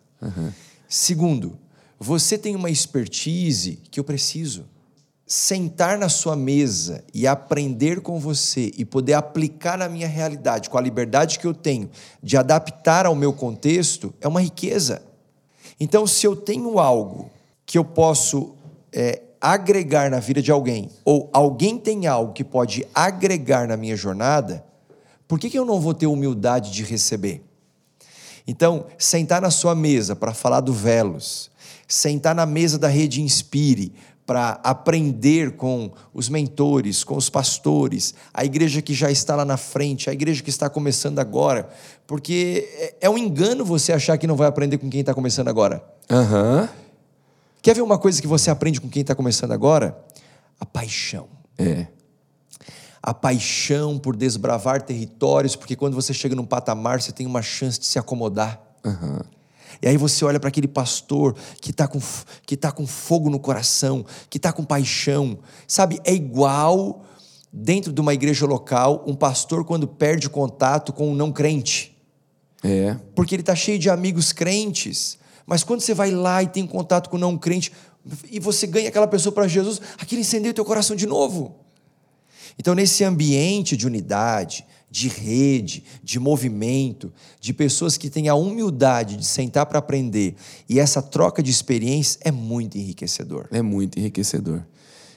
[0.88, 1.58] Segundo,
[1.98, 4.64] você tem uma expertise que eu preciso.
[5.26, 10.78] Sentar na sua mesa e aprender com você e poder aplicar na minha realidade, com
[10.78, 11.90] a liberdade que eu tenho
[12.22, 15.02] de adaptar ao meu contexto, é uma riqueza.
[15.78, 17.30] Então, se eu tenho algo
[17.66, 18.54] que eu posso
[18.90, 23.96] é, agregar na vida de alguém, ou alguém tem algo que pode agregar na minha
[23.96, 24.64] jornada,
[25.26, 27.42] por que, que eu não vou ter humildade de receber?
[28.50, 31.50] Então, sentar na sua mesa para falar do Velos,
[31.86, 33.92] sentar na mesa da Rede Inspire
[34.24, 39.58] para aprender com os mentores, com os pastores, a igreja que já está lá na
[39.58, 41.68] frente, a igreja que está começando agora,
[42.06, 45.48] porque é- é um engano você achar que não vai aprender com quem está começando
[45.48, 45.82] agora.
[46.10, 46.70] Aham.
[47.60, 49.98] Quer ver uma coisa que você aprende com quem está começando agora?
[50.58, 51.28] A paixão.
[51.58, 51.86] É.
[53.02, 57.78] A paixão por desbravar territórios, porque quando você chega num patamar, você tem uma chance
[57.78, 58.60] de se acomodar.
[58.84, 59.20] Aham.
[59.80, 62.00] E aí você olha para aquele pastor que está com,
[62.44, 65.38] que tá com fogo no coração, que está com paixão.
[65.66, 67.04] Sabe, é igual
[67.52, 71.96] dentro de uma igreja local, um pastor quando perde contato com um não crente.
[72.62, 72.96] É.
[73.14, 75.18] Porque ele está cheio de amigos crentes.
[75.46, 77.72] Mas quando você vai lá e tem contato com um não crente,
[78.30, 81.56] e você ganha aquela pessoa para Jesus, aquilo incendeia o teu coração de novo.
[82.58, 89.16] Então, nesse ambiente de unidade, de rede, de movimento, de pessoas que têm a humildade
[89.16, 90.34] de sentar para aprender,
[90.68, 93.46] e essa troca de experiência é muito enriquecedor.
[93.50, 94.62] É muito enriquecedor.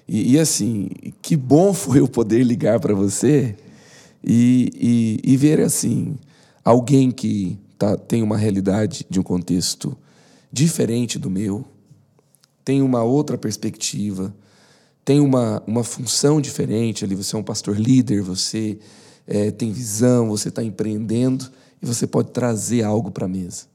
[0.08, 0.90] E, e, assim,
[1.22, 3.56] que bom foi eu poder ligar para você
[4.24, 6.18] e, e, e ver assim
[6.64, 9.98] alguém que tá, tem uma realidade de um contexto
[10.52, 11.66] diferente do meu,
[12.64, 14.34] tem uma outra perspectiva,
[15.04, 17.16] tem uma, uma função diferente ali.
[17.16, 18.78] Você é um pastor líder, você
[19.28, 21.50] é, tem visão, você está empreendendo
[21.82, 23.66] e você pode trazer algo para a mesa.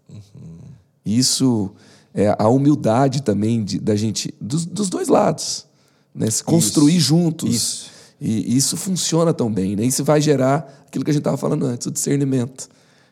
[1.04, 1.70] Isso
[2.14, 5.66] é a humildade também de, da gente, dos, dos dois lados,
[6.14, 6.28] né?
[6.30, 7.54] se construir juntos.
[7.54, 7.96] isso.
[8.20, 9.76] E isso funciona tão bem.
[9.76, 9.84] Né?
[9.84, 12.68] Isso vai gerar aquilo que a gente estava falando antes, o discernimento.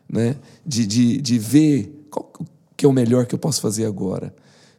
[0.09, 0.35] Né?
[0.65, 2.31] De, de, de ver qual
[2.75, 4.33] que é o melhor que eu posso fazer agora.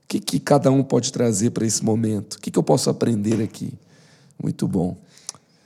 [0.06, 2.34] O que, que cada um pode trazer para esse momento?
[2.34, 3.74] O que, que eu posso aprender aqui?
[4.40, 4.96] Muito bom.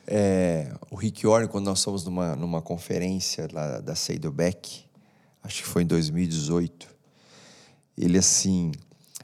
[0.07, 4.85] É, o Rick Warren, quando nós fomos numa, numa conferência lá da Seidelbeck,
[5.43, 6.89] acho que foi em 2018,
[7.99, 8.73] ele assim,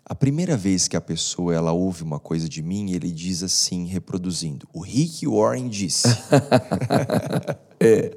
[0.04, 3.86] a primeira vez que a pessoa ela ouve uma coisa de mim, ele diz assim,
[3.86, 6.08] reproduzindo, o Rick Warren disse.
[7.80, 8.14] é.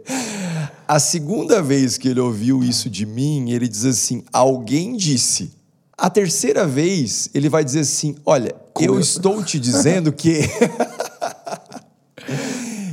[0.86, 5.58] A segunda vez que ele ouviu isso de mim, ele diz assim, alguém disse.
[6.00, 10.40] A terceira vez, ele vai dizer assim, olha, eu eu- estou te dizendo que...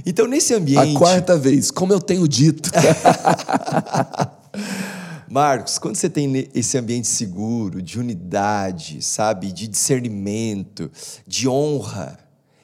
[0.08, 0.94] Então, nesse ambiente.
[0.94, 2.70] A quarta vez, como eu tenho dito.
[5.28, 10.90] Marcos, quando você tem esse ambiente seguro, de unidade, sabe, de discernimento,
[11.26, 12.18] de honra,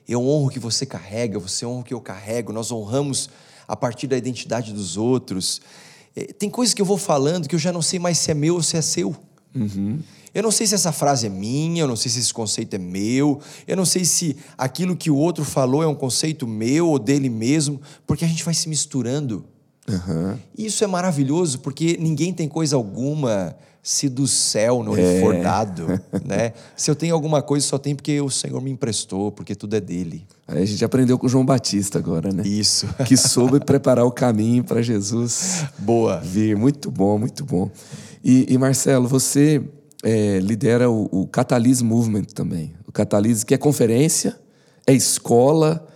[0.09, 3.29] eu honro o que você carrega, você honra o que eu carrego, nós honramos
[3.67, 5.61] a partir da identidade dos outros.
[6.15, 8.35] Eh, Tem coisas que eu vou falando que eu já não sei mais se é
[8.35, 9.15] meu ou se é seu.
[10.35, 12.79] Eu não sei se essa frase é minha, eu não sei se esse conceito é
[12.79, 16.99] meu, eu não sei se aquilo que o outro falou é um conceito meu ou
[16.99, 19.45] dele mesmo, porque a gente vai se misturando.
[20.57, 25.37] E Isso é maravilhoso porque ninguém tem coisa alguma se do céu não lhe for
[25.39, 25.89] dado,
[26.25, 26.53] né?
[26.77, 29.81] Se eu tenho alguma coisa, só tem porque o Senhor me emprestou, porque tudo é
[29.81, 30.25] dele.
[30.47, 32.45] Aí a gente aprendeu com o João Batista agora, né?
[32.47, 32.87] Isso.
[33.05, 36.21] Que soube preparar o caminho para Jesus Boa.
[36.21, 36.57] vir.
[36.57, 37.69] Muito bom, muito bom.
[38.23, 39.61] E, e, Marcelo, você
[40.03, 42.75] é, lidera o, o Catalyse Movement também.
[42.87, 44.37] O Catalyse, que é conferência,
[44.87, 45.87] é escola,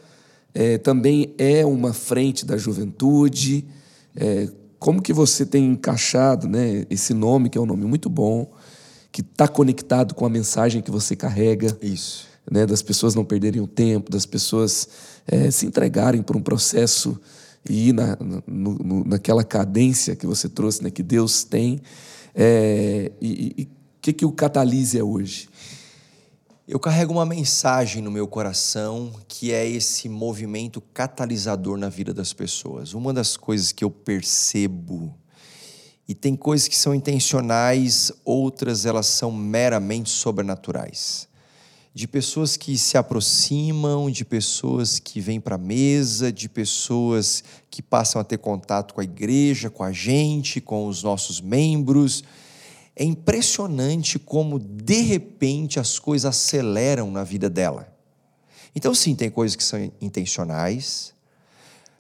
[0.55, 3.67] é, também é uma frente da juventude.
[4.15, 4.49] É,
[4.79, 8.53] como que você tem encaixado né, esse nome, que é um nome muito bom,
[9.11, 11.77] que está conectado com a mensagem que você carrega?
[11.83, 12.27] Isso.
[12.51, 14.89] né, das pessoas não perderem o tempo, das pessoas
[15.27, 17.19] eh, se entregarem por um processo
[17.69, 21.81] e ir na, no- no- naquela cadência que você trouxe, né, que Deus tem.
[22.35, 23.69] Eh, e e-
[24.07, 25.49] que, que o Catalise é hoje?
[26.69, 32.33] Eu carrego uma mensagem no meu coração que é esse movimento catalisador na vida das
[32.33, 32.95] pessoas.
[32.95, 35.13] Uma das coisas que eu percebo
[36.09, 41.27] E tem coisas que são intencionais, outras elas são meramente sobrenaturais.
[41.93, 47.83] De pessoas que se aproximam, de pessoas que vêm para a mesa, de pessoas que
[47.83, 52.23] passam a ter contato com a igreja, com a gente, com os nossos membros.
[52.97, 57.95] É impressionante como, de repente, as coisas aceleram na vida dela.
[58.75, 61.15] Então, sim, tem coisas que são intencionais,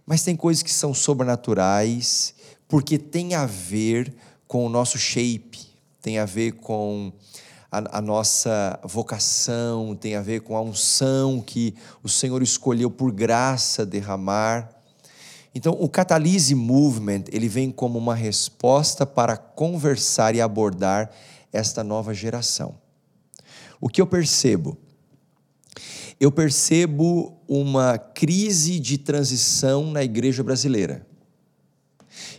[0.06, 2.34] mas tem coisas que são sobrenaturais,
[2.66, 4.14] porque tem a ver
[4.48, 5.66] com o nosso shape,
[6.00, 7.12] tem a ver com
[7.70, 13.12] a, a, nossa vocação, tem a ver com a unção que o Senhor escolheu por
[13.12, 14.75] graça derramar.
[15.56, 21.10] Então, o Catalyse Movement, ele vem como uma resposta para conversar e abordar
[21.50, 22.74] esta nova geração.
[23.80, 24.76] O que eu percebo?
[26.18, 31.06] eu percebo uma crise de transição na igreja brasileira.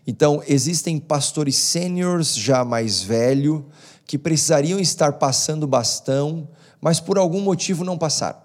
[0.06, 3.64] Então, existem pastores sêniores já mais velhos
[4.06, 6.50] que precisariam estar passando bastão,
[6.82, 8.42] mas por algum motivo não passaram.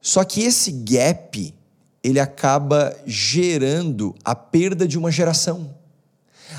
[0.00, 1.52] Só que esse gap,
[2.06, 5.74] ele acaba gerando a perda de uma geração.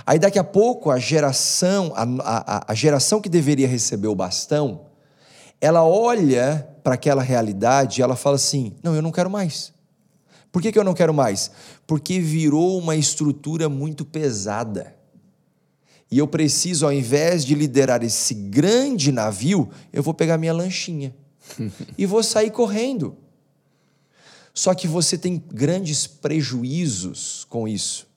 [0.06, 4.88] Aí daqui a pouco a geração, a, a, a geração que deveria receber o bastão,
[5.62, 9.72] ela olha para aquela realidade e ela fala assim: não, eu não quero mais.
[10.52, 11.50] Por que, que eu não quero mais?
[11.86, 14.98] Porque virou uma estrutura muito pesada.
[16.12, 21.16] E eu preciso, ao invés de liderar esse grande navio, eu vou pegar minha lanchinha
[21.98, 23.16] e vou sair correndo.
[24.58, 28.08] Só que você tem grandes prejuízos com isso,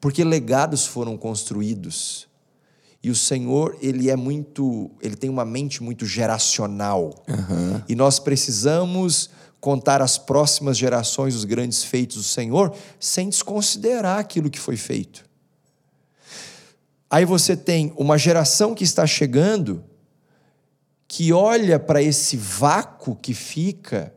[0.00, 2.26] porque legados foram construídos
[3.02, 7.22] e o Senhor, ele é muito, ele tem uma mente muito geracional.
[7.28, 7.82] Uhum.
[7.86, 9.28] E nós precisamos
[9.60, 15.22] contar às próximas gerações os grandes feitos do Senhor, sem desconsiderar aquilo que foi feito.
[17.10, 19.84] Aí você tem uma geração que está chegando
[21.06, 24.14] que olha para esse vácuo que fica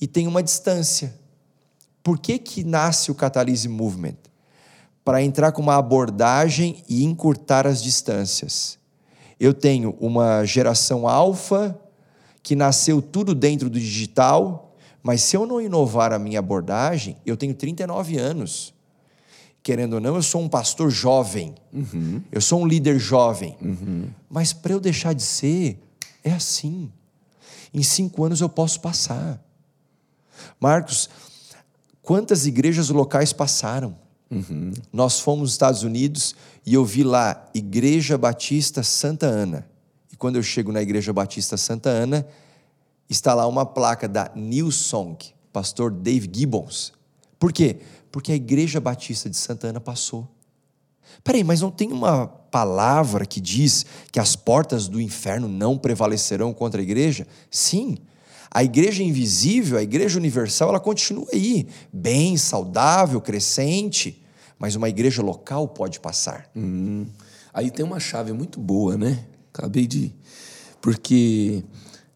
[0.00, 1.14] e tem uma distância.
[2.02, 4.16] Por que que nasce o Catalyse Movement?
[5.08, 8.78] para entrar com uma abordagem e encurtar as distâncias.
[9.40, 11.80] Eu tenho uma geração alfa
[12.42, 17.38] que nasceu tudo dentro do digital, mas se eu não inovar a minha abordagem, eu
[17.38, 18.74] tenho 39 anos.
[19.62, 22.20] Querendo ou não, eu sou um pastor jovem, uhum.
[22.30, 23.56] eu sou um líder jovem.
[23.62, 24.10] Uhum.
[24.28, 25.82] Mas para eu deixar de ser,
[26.22, 26.92] é assim.
[27.72, 29.42] Em cinco anos eu posso passar.
[30.60, 31.08] Marcos,
[32.02, 33.96] quantas igrejas locais passaram?
[34.30, 34.72] Uhum.
[34.92, 36.34] Nós fomos nos Estados Unidos
[36.64, 39.66] e eu vi lá Igreja Batista Santa Ana.
[40.12, 42.26] E quando eu chego na Igreja Batista Santa Ana,
[43.08, 45.16] está lá uma placa da New Song,
[45.52, 46.92] pastor Dave Gibbons.
[47.38, 47.78] Por quê?
[48.12, 50.28] Porque a Igreja Batista de Santa Ana passou.
[51.24, 56.52] Peraí, mas não tem uma palavra que diz que as portas do inferno não prevalecerão
[56.52, 57.26] contra a igreja?
[57.50, 57.98] Sim,
[58.50, 64.22] a igreja invisível, a igreja universal, ela continua aí, bem, saudável, crescente,
[64.58, 66.48] mas uma igreja local pode passar.
[66.56, 67.06] Hum.
[67.52, 69.24] Aí tem uma chave muito boa, né?
[69.52, 70.14] Acabei de.
[70.80, 71.64] Porque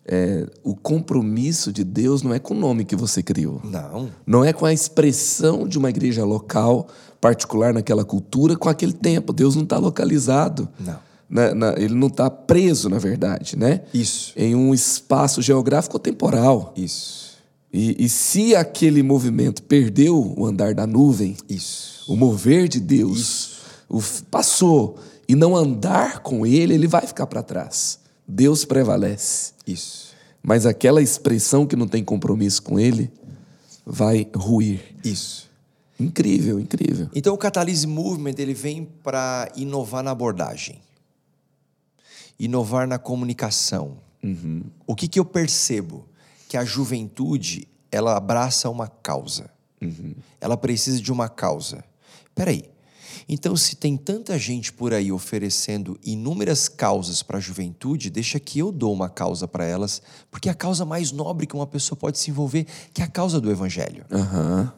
[0.07, 3.61] é, o compromisso de Deus não é com o nome que você criou.
[3.65, 4.11] Não.
[4.27, 6.89] Não é com a expressão de uma igreja local,
[7.21, 9.33] particular naquela cultura, com aquele tempo.
[9.33, 10.69] Deus não está localizado.
[10.79, 13.81] Não na, na, ele não está preso, na verdade, né?
[13.95, 14.35] Isso.
[14.37, 16.75] Em um espaço geográfico temporal.
[16.77, 17.39] Isso.
[17.73, 22.05] E, e, se aquele movimento perdeu o andar da nuvem, Isso.
[22.07, 23.99] o mover de Deus, o,
[24.31, 27.99] passou e não andar com ele, ele vai ficar para trás.
[28.29, 29.55] Deus prevalece.
[29.67, 30.13] Isso.
[30.43, 33.11] Mas aquela expressão que não tem compromisso com ele
[33.87, 34.83] vai ruir.
[35.03, 35.49] Isso.
[35.99, 37.09] Incrível, incrível.
[37.15, 40.79] Então o Catalyse Movement ele vem para inovar na abordagem
[42.45, 43.99] inovar na comunicação.
[44.23, 44.65] Uhum.
[44.87, 46.07] O que, que eu percebo?
[46.49, 49.51] Que a juventude ela abraça uma causa.
[49.81, 50.15] Uhum.
[50.41, 51.85] Ela precisa de uma causa.
[52.35, 52.65] Peraí.
[53.29, 58.59] Então, se tem tanta gente por aí oferecendo inúmeras causas para a juventude, deixa que
[58.59, 61.97] eu dou uma causa para elas, porque é a causa mais nobre que uma pessoa
[61.97, 64.05] pode se envolver, que é a causa do Evangelho.
[64.11, 64.69] Uhum.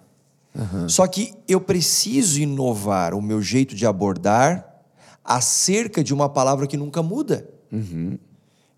[0.54, 0.88] Uhum.
[0.88, 4.74] Só que eu preciso inovar o meu jeito de abordar
[5.24, 7.48] acerca de uma palavra que nunca muda.
[7.74, 8.18] Uhum.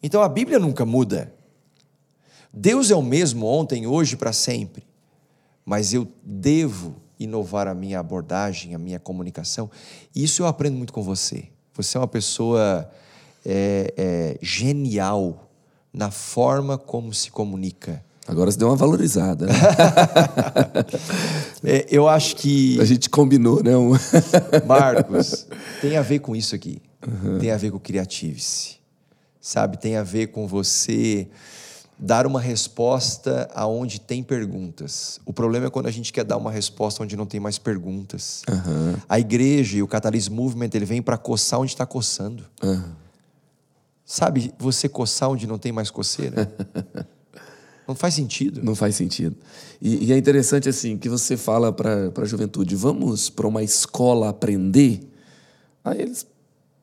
[0.02, 1.32] Então a Bíblia nunca muda.
[2.52, 4.82] Deus é o mesmo ontem, hoje, para sempre.
[5.64, 9.70] Mas eu devo inovar a minha abordagem, a minha comunicação.
[10.14, 11.48] Isso eu aprendo muito com você.
[11.74, 12.90] Você é uma pessoa
[13.44, 15.50] é, é, genial
[15.92, 18.04] na forma como se comunica.
[18.26, 19.46] Agora você deu uma valorizada.
[19.46, 19.52] Né?
[21.64, 22.80] é, eu acho que.
[22.80, 23.72] A gente combinou, né?
[24.66, 25.46] Marcos,
[25.80, 26.82] tem a ver com isso aqui.
[27.06, 27.38] Uhum.
[27.38, 28.75] Tem a ver com Creative-se.
[29.46, 29.76] Sabe?
[29.76, 31.28] Tem a ver com você
[31.96, 35.20] dar uma resposta aonde tem perguntas.
[35.24, 38.42] O problema é quando a gente quer dar uma resposta onde não tem mais perguntas.
[38.50, 38.96] Uhum.
[39.08, 42.44] A igreja e o Catalyst Movement ele vem para coçar onde está coçando.
[42.60, 42.90] Uhum.
[44.04, 46.52] Sabe, você coçar onde não tem mais coceira?
[47.86, 48.64] não faz sentido.
[48.64, 49.36] Não faz sentido.
[49.80, 54.28] E, e é interessante assim que você fala para a juventude: vamos para uma escola
[54.28, 55.08] aprender.
[55.84, 56.26] Aí eles,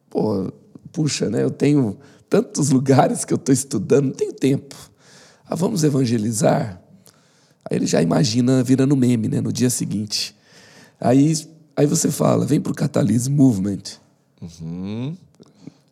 [0.10, 0.50] pô,
[0.94, 1.44] puxa, né?
[1.44, 2.00] Eu tenho
[2.34, 4.76] tantos lugares que eu estou estudando, não tenho tempo.
[5.46, 6.82] Ah, vamos evangelizar?
[7.64, 9.40] Aí ele já imagina virando meme, né?
[9.40, 10.36] No dia seguinte.
[11.00, 11.32] Aí,
[11.78, 13.84] aí você fala, vem para o Catalyst Movement.
[14.42, 15.16] Uhum.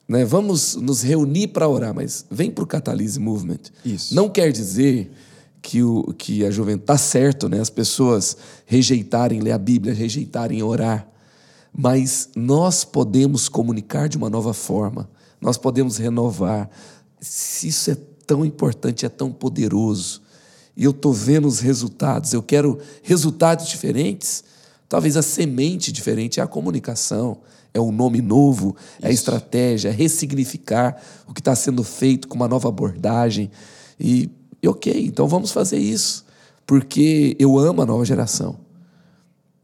[0.07, 0.25] Né?
[0.25, 3.59] Vamos nos reunir para orar, mas vem para o Catalyst Movement.
[3.85, 4.15] Isso.
[4.15, 5.11] Não quer dizer
[5.61, 6.85] que, o, que a juventude...
[6.85, 7.59] Está certo, né?
[7.59, 8.35] As pessoas
[8.65, 11.07] rejeitarem ler a Bíblia, rejeitarem orar.
[11.71, 15.07] Mas nós podemos comunicar de uma nova forma.
[15.41, 16.69] Nós podemos renovar.
[17.19, 20.21] Se isso é tão importante, é tão poderoso.
[20.77, 24.43] E eu estou vendo os resultados, eu quero resultados diferentes.
[24.87, 27.39] Talvez a semente diferente é a comunicação,
[27.73, 32.35] é um nome novo, é a estratégia, é ressignificar o que está sendo feito com
[32.35, 33.49] uma nova abordagem.
[33.99, 34.29] E,
[34.61, 36.25] e ok, então vamos fazer isso,
[36.65, 38.59] porque eu amo a nova geração.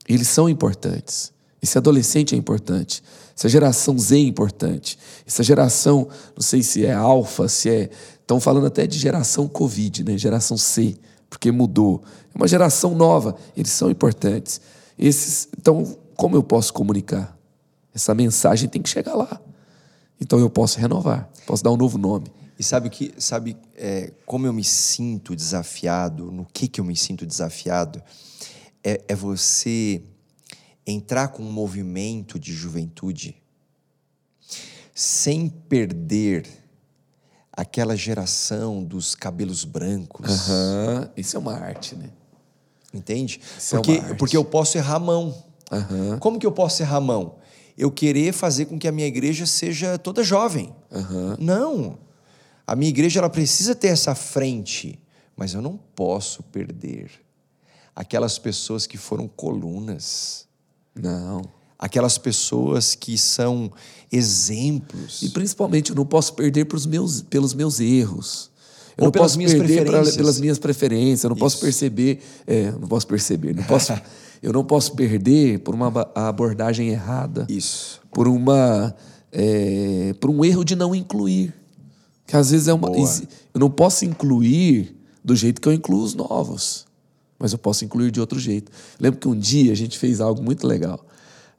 [0.07, 1.33] Eles são importantes.
[1.61, 3.03] Esse adolescente é importante.
[3.37, 4.97] Essa geração Z é importante.
[5.25, 7.89] Essa geração, não sei se é alfa, se é
[8.27, 10.17] Estão falando até de geração Covid, né?
[10.17, 10.97] geração C,
[11.29, 12.03] porque mudou.
[12.35, 14.59] É uma geração nova, eles são importantes.
[14.99, 17.39] Esses, então, como eu posso comunicar?
[17.95, 19.39] Essa mensagem tem que chegar lá.
[20.19, 22.27] Então eu posso renovar, posso dar um novo nome.
[22.59, 23.13] E sabe o que?
[23.17, 26.29] Sabe é, como eu me sinto desafiado?
[26.29, 28.03] No que que eu me sinto desafiado?
[28.83, 30.03] É, é você
[30.87, 33.35] entrar com um movimento de juventude
[34.95, 36.47] sem perder
[37.51, 40.47] aquela geração dos cabelos brancos.
[40.47, 41.09] Uhum.
[41.17, 42.09] Isso é uma arte, né?
[42.93, 43.41] Entende?
[43.57, 45.43] Isso porque, é porque eu posso errar a mão.
[45.71, 46.17] Uhum.
[46.19, 47.35] Como que eu posso errar a mão?
[47.77, 50.73] Eu querer fazer com que a minha igreja seja toda jovem.
[50.89, 51.35] Uhum.
[51.37, 51.99] Não.
[52.65, 54.99] A minha igreja ela precisa ter essa frente,
[55.35, 57.11] mas eu não posso perder
[57.95, 60.46] aquelas pessoas que foram colunas.
[61.01, 61.41] Não
[61.77, 63.71] aquelas pessoas que são
[64.11, 65.21] exemplos.
[65.21, 68.49] E principalmente eu não posso perder pelos meus, pelos meus erros.
[68.97, 71.45] Eu Ou não pelas posso minhas perder pra, pelas minhas preferências, eu não Isso.
[71.45, 73.93] posso perceber, é, não posso perceber, não posso,
[74.41, 77.45] eu não posso perder por uma abordagem errada.
[77.47, 78.01] Isso.
[78.11, 78.95] Por uma
[79.31, 81.53] é, por um erro de não incluir.
[82.25, 83.21] Que às vezes é uma Boa.
[83.53, 86.86] eu não posso incluir do jeito que eu incluo os novos,
[87.39, 88.71] mas eu posso incluir de outro jeito.
[88.99, 91.05] Lembro que um dia a gente fez algo muito legal.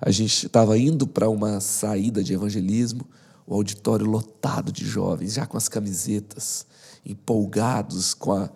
[0.01, 3.07] A gente estava indo para uma saída de evangelismo,
[3.47, 6.67] o auditório lotado de jovens, já com as camisetas,
[7.05, 8.51] empolgados com a,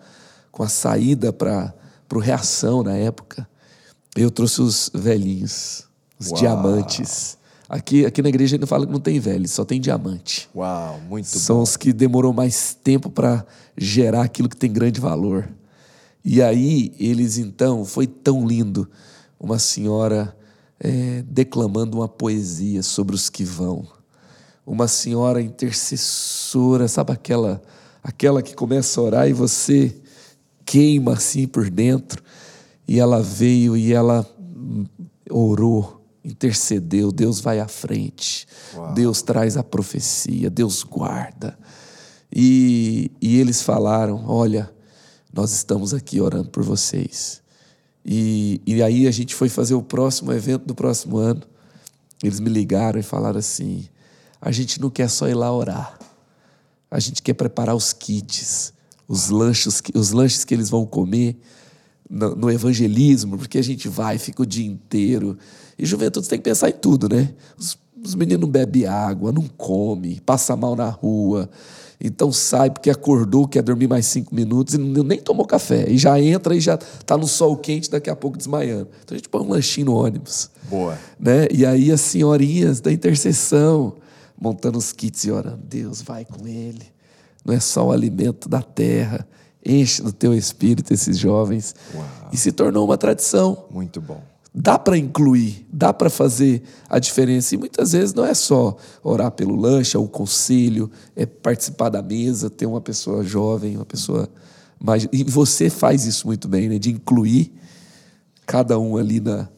[0.51, 1.73] com a saída para
[2.13, 3.47] o Reação na época.
[4.15, 5.85] Eu trouxe os velhinhos,
[6.19, 6.39] os Uau.
[6.39, 7.37] diamantes.
[7.67, 10.47] Aqui, aqui na igreja ainda fala que não tem velho, só tem diamante.
[10.55, 11.63] Uau, muito São bom.
[11.63, 13.43] os que demorou mais tempo para
[13.75, 15.49] gerar aquilo que tem grande valor.
[16.23, 18.89] E aí, eles então, foi tão lindo.
[19.39, 20.35] Uma senhora
[20.79, 23.85] é, declamando uma poesia sobre os que vão.
[24.65, 27.61] Uma senhora intercessora, sabe aquela,
[28.01, 29.93] aquela que começa a orar e você
[30.65, 32.23] queima assim por dentro.
[32.87, 34.25] E ela veio e ela
[35.29, 37.11] orou, intercedeu.
[37.11, 38.93] Deus vai à frente, Uau.
[38.93, 41.57] Deus traz a profecia, Deus guarda.
[42.33, 44.73] E, e eles falaram: Olha,
[45.33, 47.41] nós estamos aqui orando por vocês.
[48.05, 51.41] E, e aí a gente foi fazer o próximo evento do próximo ano.
[52.21, 53.87] Eles me ligaram e falaram assim:
[54.39, 55.97] a gente não quer só ir lá orar,
[56.91, 58.73] a gente quer preparar os kits,
[59.07, 61.37] os lanches, os lanches que eles vão comer
[62.09, 65.37] no, no evangelismo, porque a gente vai, fica o dia inteiro.
[65.77, 67.33] E juventude tem que pensar em tudo, né?
[67.57, 71.49] Os, os meninos não bebem água, não come, passa mal na rua.
[72.03, 75.89] Então sai porque acordou, quer dormir mais cinco minutos e nem tomou café.
[75.89, 78.89] E já entra e já está no sol quente, daqui a pouco desmaiando.
[79.03, 80.49] Então a gente põe um lanchinho no ônibus.
[80.69, 80.99] Boa.
[81.17, 81.47] Né?
[81.49, 83.95] E aí as senhorinhas da intercessão
[84.37, 85.61] montando os kits e orando.
[85.63, 86.91] Deus vai com ele.
[87.45, 89.25] Não é só o alimento da terra.
[89.65, 91.73] Enche no teu espírito esses jovens.
[91.95, 92.05] Uau.
[92.33, 93.65] E se tornou uma tradição.
[93.71, 97.55] Muito bom dá para incluir, dá para fazer a diferença.
[97.55, 102.01] E muitas vezes não é só orar pelo lanche, é o conselho, é participar da
[102.01, 104.29] mesa, ter uma pessoa jovem, uma pessoa
[104.79, 106.77] Mas, e você faz isso muito bem, né?
[106.77, 107.51] De incluir
[108.45, 109.49] cada um ali na,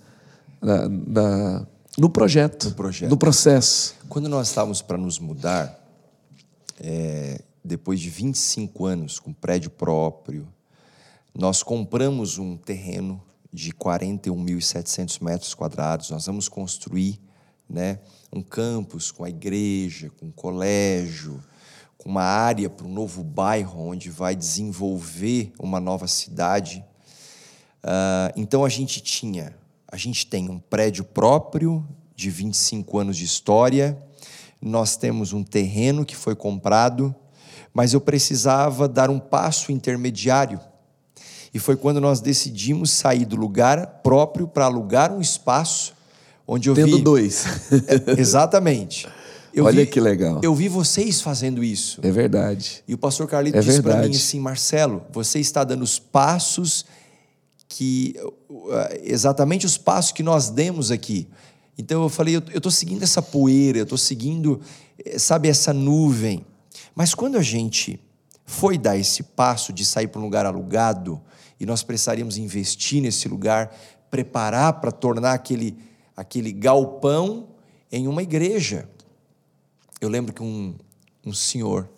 [0.62, 1.68] na, na
[1.98, 3.10] no projeto, No projeto.
[3.10, 3.96] no processo.
[4.10, 5.82] Quando nós estávamos para nos mudar,
[6.80, 10.48] é, depois de 25 anos com prédio próprio,
[11.34, 13.22] nós compramos um terreno
[13.56, 16.10] de 41.700 metros quadrados.
[16.10, 17.20] Nós vamos construir
[17.68, 18.00] né,
[18.32, 21.42] um campus com a igreja, com um colégio,
[21.98, 26.84] com uma área para um novo bairro onde vai desenvolver uma nova cidade.
[27.82, 29.56] Ah, então a gente tinha,
[29.88, 33.98] a gente tem um prédio próprio de 25 anos de história,
[34.62, 37.16] nós temos um terreno que foi comprado,
[37.74, 40.60] mas eu precisava dar um passo intermediário.
[41.56, 45.94] E foi quando nós decidimos sair do lugar próprio para alugar um espaço
[46.46, 47.46] onde eu Tendo vi dois.
[47.72, 49.08] É, exatamente.
[49.54, 50.42] Eu Olha vi- que legal.
[50.44, 52.02] Eu vi vocês fazendo isso.
[52.04, 52.84] É verdade.
[52.86, 56.86] E o pastor Carlito É disse para mim assim, Marcelo, você está dando os passos
[57.70, 58.14] que
[58.50, 61.26] uh, exatamente os passos que nós demos aqui.
[61.78, 64.60] Então eu falei, eu estou seguindo essa poeira, eu estou seguindo,
[65.06, 66.46] eh, sabe, essa nuvem.
[66.94, 67.98] Mas quando a gente
[68.46, 71.22] foi dar esse passo de sair para um lugar alugado
[71.60, 73.76] e nós precisaríamos investir nesse lugar,
[74.10, 75.78] preparar para tornar aquele,
[76.16, 77.50] aquele galpão
[77.92, 78.90] em uma igreja.
[80.02, 80.76] Eu lembro que um,
[81.26, 81.90] um senhor,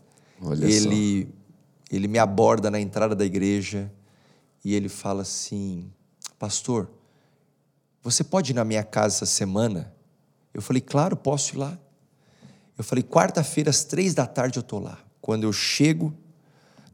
[0.42, 1.30] Olha ele,
[1.92, 3.92] ele me aborda na entrada da igreja
[4.64, 5.92] e ele fala assim:
[6.38, 6.90] Pastor,
[8.04, 9.94] você pode ir na minha casa essa semana?
[10.54, 11.78] Eu falei: Claro, posso ir lá.
[12.78, 15.00] Eu falei: Quarta-feira, às três da tarde, eu estou lá.
[15.20, 16.14] Quando eu chego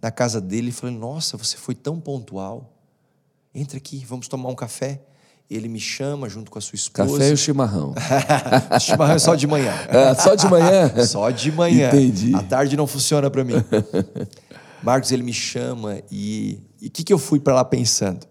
[0.04, 2.78] na casa dele, eu falei: Nossa, você foi tão pontual.
[3.56, 5.02] Entra aqui, vamos tomar um café.
[5.50, 7.10] Ele me chama junto com a sua esposa.
[7.10, 7.94] Café e o chimarrão.
[8.82, 9.74] Chimarrão é só de manhã.
[9.90, 10.92] Ah, só de manhã?
[11.06, 11.88] Só de manhã.
[11.90, 12.36] Entendi.
[12.36, 13.54] À tarde não funciona para mim.
[14.82, 18.26] Marcos, ele me chama e o que, que eu fui para lá pensando?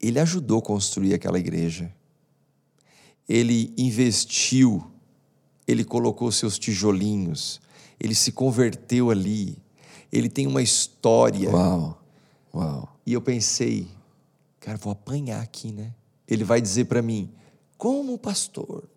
[0.00, 1.90] Ele ajudou a construir aquela igreja.
[3.28, 4.84] Ele investiu,
[5.66, 7.60] ele colocou seus tijolinhos,
[7.98, 9.56] ele se converteu ali,
[10.12, 11.50] ele tem uma história.
[11.50, 12.02] Uau.
[12.54, 12.96] Uau.
[13.06, 13.86] E eu pensei,
[14.58, 15.94] cara, vou apanhar aqui, né?
[16.26, 17.32] Ele vai dizer para mim,
[17.76, 18.88] como pastor,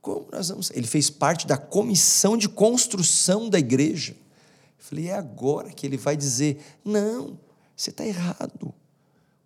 [0.00, 0.70] como nós vamos.
[0.70, 4.12] Ele fez parte da comissão de construção da igreja.
[4.12, 7.38] Eu falei, é agora que ele vai dizer, não,
[7.76, 8.72] você está errado.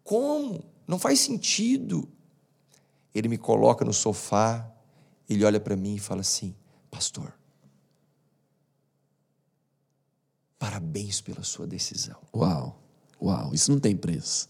[0.05, 0.65] Como?
[0.87, 2.09] Não faz sentido.
[3.15, 4.71] Ele me coloca no sofá,
[5.29, 6.55] ele olha para mim e fala assim,
[6.91, 7.33] pastor,
[10.63, 12.15] parabéns pela sua decisão.
[12.33, 12.81] Uau.
[13.21, 13.53] Uau.
[13.53, 14.49] Isso não tem preço.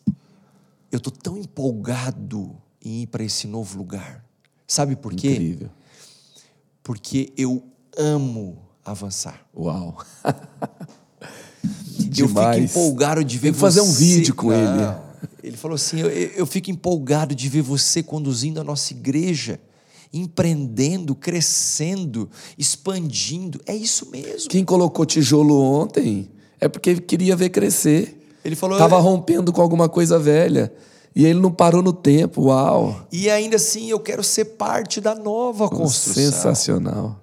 [0.91, 2.55] Eu estou tão empolgado
[2.85, 4.23] em ir para esse novo lugar.
[4.69, 5.33] Sabe por quê?
[5.33, 5.71] Incrível.
[6.83, 7.63] Porque eu
[7.97, 9.41] amo avançar.
[9.57, 9.97] Uau.
[12.15, 14.69] Eu fico empolgado de ver Tem que fazer um você- vídeo com ele.
[15.43, 19.59] Ele falou assim: eu, eu fico empolgado de ver você conduzindo a nossa igreja,
[20.13, 23.61] empreendendo, crescendo, expandindo.
[23.67, 24.51] É isso mesmo.
[24.51, 28.19] Quem colocou tijolo ontem é porque queria ver crescer.
[28.45, 28.77] Ele falou.
[28.77, 30.73] Estava rompendo com alguma coisa velha.
[31.15, 32.45] E ele não parou no tempo.
[32.45, 33.07] Uau.
[33.13, 36.25] E ainda assim eu quero ser parte da nova construção.
[36.25, 37.23] Sensacional.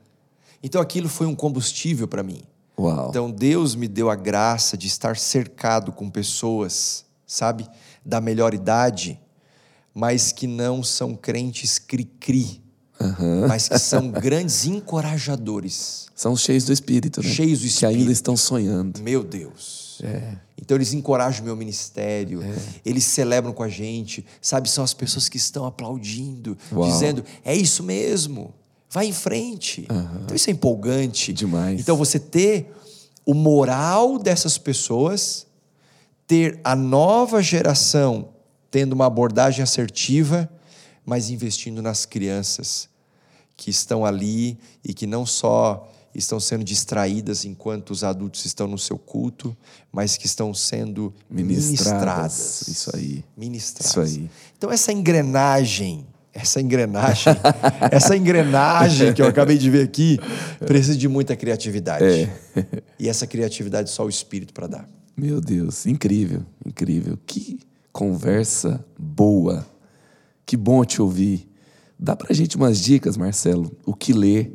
[0.61, 2.41] Então aquilo foi um combustível para mim.
[2.77, 3.09] Uau.
[3.09, 7.67] Então Deus me deu a graça de estar cercado com pessoas, sabe,
[8.05, 9.19] da melhor idade,
[9.93, 12.61] mas que não são crentes cri-cri,
[13.47, 16.07] mas que são grandes encorajadores.
[16.15, 17.29] São cheios do Espírito, né?
[17.29, 17.99] Cheios do Que Espírito.
[17.99, 18.99] ainda estão sonhando.
[19.01, 20.01] Meu Deus.
[20.61, 22.41] Então eles encorajam o meu ministério,
[22.85, 24.69] eles celebram com a gente, sabe?
[24.69, 26.89] São as pessoas que estão aplaudindo, Uau.
[26.89, 28.53] dizendo: é isso mesmo,
[28.89, 29.87] vai em frente.
[30.23, 31.33] Então isso é empolgante.
[31.33, 31.79] Demais.
[31.79, 32.73] Então você ter
[33.25, 35.45] o moral dessas pessoas,
[36.27, 38.29] ter a nova geração
[38.71, 40.49] tendo uma abordagem assertiva,
[41.09, 42.87] mas investindo nas crianças
[43.57, 48.77] que estão ali e que não só estão sendo distraídas enquanto os adultos estão no
[48.77, 49.57] seu culto,
[49.91, 51.65] mas que estão sendo Ministradas.
[51.65, 52.67] ministradas.
[52.67, 53.25] Isso aí.
[53.35, 53.89] Ministradas.
[53.89, 54.29] Isso aí.
[54.55, 57.33] Então essa engrenagem, essa engrenagem,
[57.89, 60.19] essa engrenagem que eu acabei de ver aqui,
[60.59, 62.05] precisa de muita criatividade.
[62.05, 62.29] É.
[62.99, 64.89] E essa criatividade só o Espírito para dar.
[65.17, 67.17] Meu Deus, incrível, incrível.
[67.25, 67.59] Que
[67.91, 69.65] conversa boa.
[70.49, 71.47] Que bom te ouvir.
[71.99, 74.51] Dá pra gente umas dicas, Marcelo, o que ler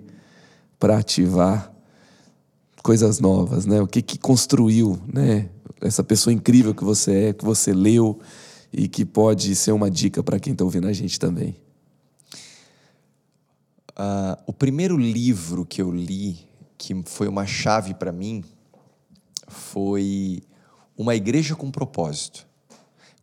[0.77, 1.73] para ativar
[2.83, 3.81] coisas novas, né?
[3.81, 5.51] O que que construiu, né?
[5.81, 8.19] Essa pessoa incrível que você é, que você leu
[8.73, 11.55] e que pode ser uma dica para quem está ouvindo a gente também.
[13.95, 16.41] Ah, o primeiro livro que eu li,
[16.77, 18.43] que foi uma chave para mim,
[19.47, 20.43] foi
[20.97, 22.45] Uma Igreja com Propósito.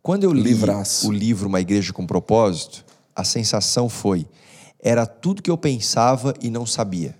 [0.02, 1.08] Quando eu li Livraço.
[1.08, 2.84] o livro Uma Igreja com Propósito,
[3.14, 4.26] a sensação foi:
[4.80, 7.16] era tudo que eu pensava e não sabia.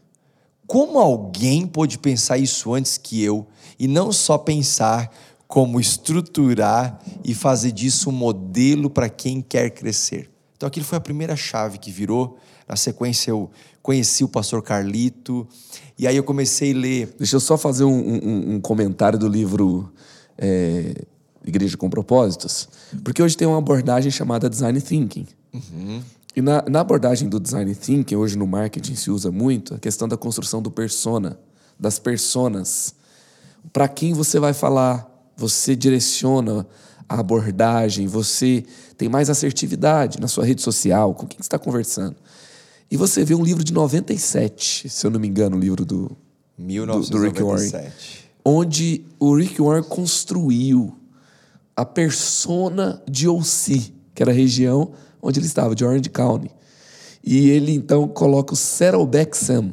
[0.66, 3.46] Como alguém pôde pensar isso antes que eu
[3.78, 5.10] e não só pensar
[5.46, 10.30] como estruturar e fazer disso um modelo para quem quer crescer?
[10.56, 12.38] Então aquilo foi a primeira chave que virou.
[12.66, 13.50] Na sequência eu
[13.82, 15.46] conheci o pastor Carlito
[15.98, 17.14] e aí eu comecei a ler.
[17.18, 19.92] Deixa eu só fazer um, um- um comentário do livro
[20.38, 20.94] é,
[21.44, 22.68] Igreja com Propósitos,
[23.02, 25.26] porque hoje tem uma abordagem chamada Design Thinking.
[26.34, 30.08] E na, na abordagem do Design Thinking, hoje no marketing se usa muito a questão
[30.08, 31.38] da construção do persona,
[31.78, 32.94] das personas.
[33.72, 36.66] Para quem você vai falar, você direciona
[37.08, 38.64] a abordagem, você
[38.96, 42.16] tem mais assertividade na sua rede social, com quem você está conversando.
[42.90, 46.16] E você vê um livro de 97, se eu não me engano, o livro do,
[46.58, 48.30] do, do Rick Warren, 1997.
[48.44, 50.94] onde o Rick Warren construiu
[51.76, 54.92] a persona de OC, que era a região
[55.22, 56.50] onde ele estava, de Orange County.
[57.24, 59.70] E ele então coloca o Saddleback Sam,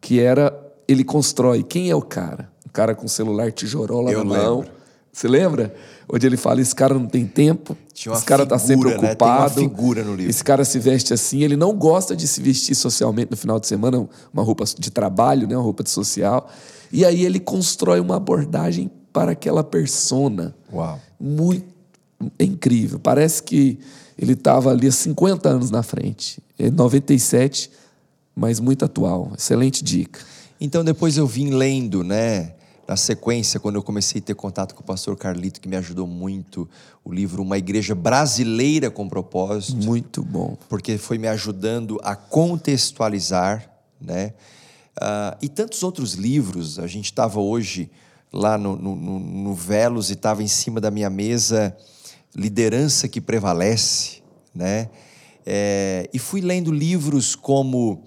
[0.00, 0.52] que era.
[0.86, 1.62] Ele constrói.
[1.62, 2.50] Quem é o cara?
[2.66, 4.58] O cara com celular tijorola Eu na mão.
[4.58, 4.74] lembro.
[5.12, 5.72] Você lembra?
[6.12, 8.96] Onde ele fala: esse cara não tem tempo, esse cara tá sempre né?
[8.96, 9.60] Ocupado.
[9.60, 10.28] figura no livro.
[10.28, 13.68] Esse cara se veste assim, ele não gosta de se vestir socialmente no final de
[13.68, 15.56] semana, uma roupa de trabalho, né?
[15.56, 16.50] uma roupa de social.
[16.92, 20.54] E aí ele constrói uma abordagem para aquela persona.
[20.72, 21.00] Uau.
[21.20, 21.72] Muito
[22.38, 22.98] é incrível.
[22.98, 23.78] Parece que
[24.18, 26.42] ele estava ali há 50 anos na frente.
[26.58, 27.70] É 97,
[28.34, 29.32] mas muito atual.
[29.38, 30.20] Excelente dica.
[30.60, 32.54] Então depois eu vim lendo, né?
[32.86, 36.06] Na sequência, quando eu comecei a ter contato com o pastor Carlito, que me ajudou
[36.06, 36.68] muito,
[37.02, 40.58] o livro Uma Igreja Brasileira com Propósito, Muito bom.
[40.68, 44.34] porque foi me ajudando a contextualizar, né?
[45.00, 46.78] Ah, e tantos outros livros.
[46.78, 47.90] A gente estava hoje
[48.34, 51.74] lá no, no, no- no Velos e estava em cima da minha mesa
[52.34, 54.20] Liderança que Prevalece,
[54.54, 54.90] né?
[55.46, 58.02] É, e fui lendo livros como...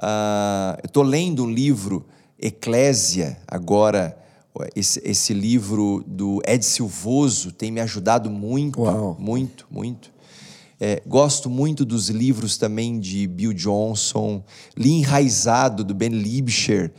[0.00, 2.06] ah, eu estou lendo um livro,
[2.38, 4.16] Eclésia, agora...
[4.74, 9.16] Esse, esse livro do Ed Silvoso tem me ajudado muito, Uau.
[9.18, 10.10] muito, muito.
[10.78, 14.42] É, gosto muito dos livros também de Bill Johnson,
[14.76, 16.92] li Enraizado, do Ben Libscher.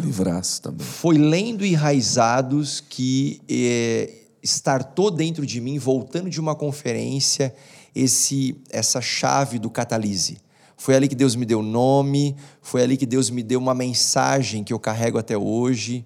[0.00, 0.86] Livraço também.
[0.86, 4.10] Foi lendo Enraizados que é,
[4.42, 7.54] startou dentro de mim, voltando de uma conferência,
[7.94, 10.38] esse essa chave do catalise.
[10.76, 14.62] Foi ali que Deus me deu nome, foi ali que Deus me deu uma mensagem
[14.62, 16.04] que eu carrego até hoje.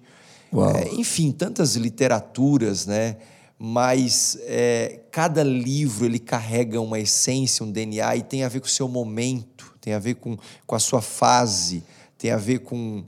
[0.75, 3.17] É, enfim, tantas literaturas, né?
[3.59, 8.65] Mas é, cada livro ele carrega uma essência, um DNA e tem a ver com
[8.65, 11.83] o seu momento, tem a ver com, com a sua fase,
[12.17, 13.03] tem a ver com,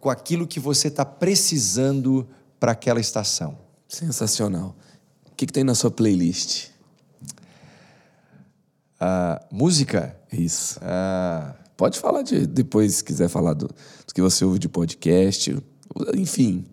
[0.00, 2.26] com aquilo que você está precisando
[2.58, 3.58] para aquela estação.
[3.88, 4.74] Sensacional.
[5.26, 6.68] O que, que tem na sua playlist?
[9.00, 10.78] A música, Isso.
[10.82, 15.56] ah, Pode falar de depois, se quiser falar do, do que você ouve de podcast,
[16.14, 16.64] enfim,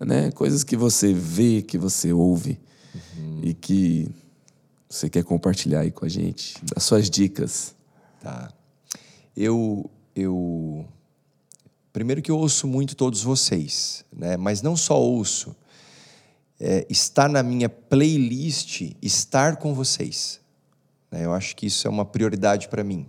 [0.00, 0.32] né?
[0.32, 2.60] Coisas que você vê, que você ouve
[3.42, 4.08] e que
[4.88, 7.74] você quer compartilhar aí com a gente, das suas dicas.
[8.20, 8.52] Tá.
[9.36, 10.84] Eu, eu.
[11.92, 14.36] Primeiro que eu ouço muito todos vocês, né?
[14.36, 15.56] Mas não só ouço.
[16.60, 20.40] É, estar na minha playlist, estar com vocês.
[21.10, 21.24] né?
[21.24, 23.06] Eu acho que isso é uma prioridade para mim.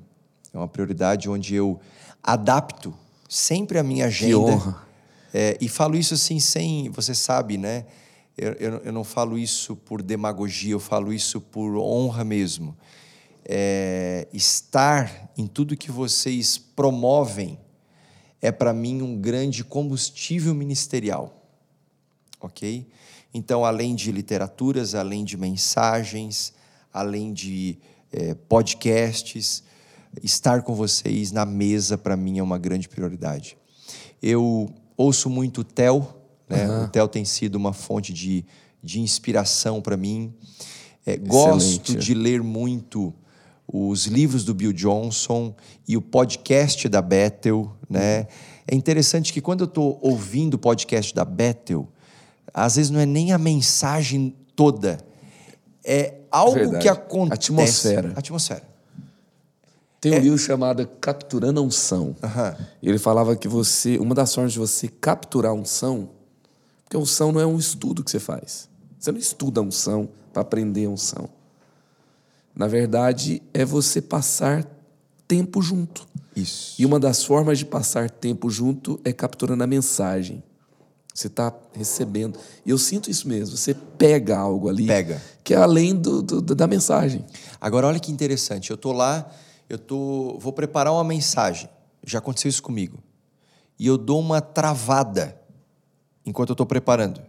[0.53, 1.80] É uma prioridade onde eu
[2.23, 2.93] adapto
[3.27, 4.38] sempre a minha agenda.
[4.38, 4.88] honra.
[5.34, 7.85] É, e falo isso assim sem, você sabe, né?
[8.38, 12.76] Eu, eu, eu não falo isso por demagogia, eu falo isso por honra mesmo.
[13.45, 17.60] É, estar em tudo que vocês promovem
[18.41, 21.45] é para mim um grande combustível ministerial,
[22.39, 22.87] ok?
[23.33, 26.53] Então, além de literaturas, além de mensagens,
[26.91, 27.77] além de
[28.11, 29.63] eh, podcasts,
[30.23, 33.57] estar com vocês na mesa para mim é uma grande prioridade.
[34.21, 36.07] Eu ouço muito o Theo,
[36.49, 36.83] né?
[36.83, 38.43] O Theo tem sido uma fonte de,
[38.83, 40.33] de inspiração para mim.
[41.05, 43.13] Eh, gosto de ler muito
[43.71, 45.53] os livros do Bill Johnson
[45.87, 48.27] e o podcast da Bethel, né?
[48.67, 51.87] É interessante que quando eu estou ouvindo o podcast da Bethel,
[52.53, 54.97] às vezes não é nem a mensagem toda,
[55.83, 56.81] é algo Verdade.
[56.81, 57.33] que acontece.
[57.33, 58.13] Atmosfera.
[58.15, 58.69] Atmosfera.
[60.01, 62.15] Tem um livro chamado Capturando a Unção.
[62.81, 66.09] E ele falava que você, uma das formas de você capturar a unção,
[66.83, 68.69] porque a unção não é um estudo que você faz.
[68.97, 71.29] Você não estuda a unção para aprender a unção.
[72.60, 74.68] Na verdade, é você passar
[75.26, 76.06] tempo junto.
[76.36, 76.76] Isso.
[76.77, 80.44] E uma das formas de passar tempo junto é capturando a mensagem.
[81.14, 82.38] Você está recebendo.
[82.65, 83.56] E eu sinto isso mesmo.
[83.56, 84.86] Você pega algo ali.
[84.86, 85.22] Pega.
[85.41, 87.26] Que é além do, do, da mensagem.
[87.61, 88.72] Agora, olha que interessante.
[88.72, 89.31] Eu tô lá,
[89.69, 91.69] eu tô, vou preparar uma mensagem.
[92.06, 92.99] Já aconteceu isso comigo.
[93.80, 95.40] E eu dou uma travada
[96.26, 97.22] enquanto eu estou preparando.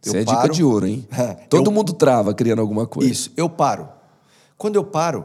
[0.00, 1.08] Isso é dica de ouro, hein?
[1.50, 3.10] Todo eu, mundo trava criando alguma coisa.
[3.10, 3.98] Isso, eu paro.
[4.60, 5.24] Quando eu paro,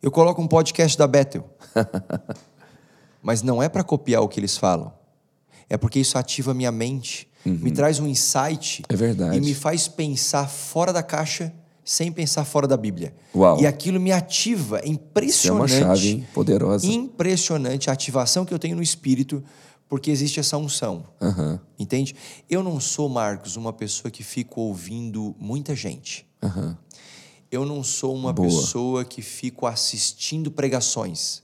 [0.00, 1.46] eu coloco um podcast da Bethel.
[3.22, 4.90] Mas não é para copiar o que eles falam.
[5.68, 7.58] É porque isso ativa a minha mente, uhum.
[7.60, 8.82] me traz um insight.
[8.88, 9.36] É verdade.
[9.36, 11.52] E me faz pensar fora da caixa
[11.84, 13.14] sem pensar fora da Bíblia.
[13.34, 13.60] Uau.
[13.60, 15.72] E aquilo me ativa, é impressionante.
[15.72, 16.28] Isso é uma chave, hein?
[16.32, 16.86] Poderosa.
[16.86, 19.44] Impressionante a ativação que eu tenho no espírito
[19.90, 21.04] porque existe essa unção.
[21.20, 21.58] Uhum.
[21.78, 22.16] Entende?
[22.48, 26.26] Eu não sou, Marcos, uma pessoa que fico ouvindo muita gente.
[26.42, 26.74] Uhum.
[27.54, 28.48] Eu não sou uma Boa.
[28.48, 31.40] pessoa que fico assistindo pregações.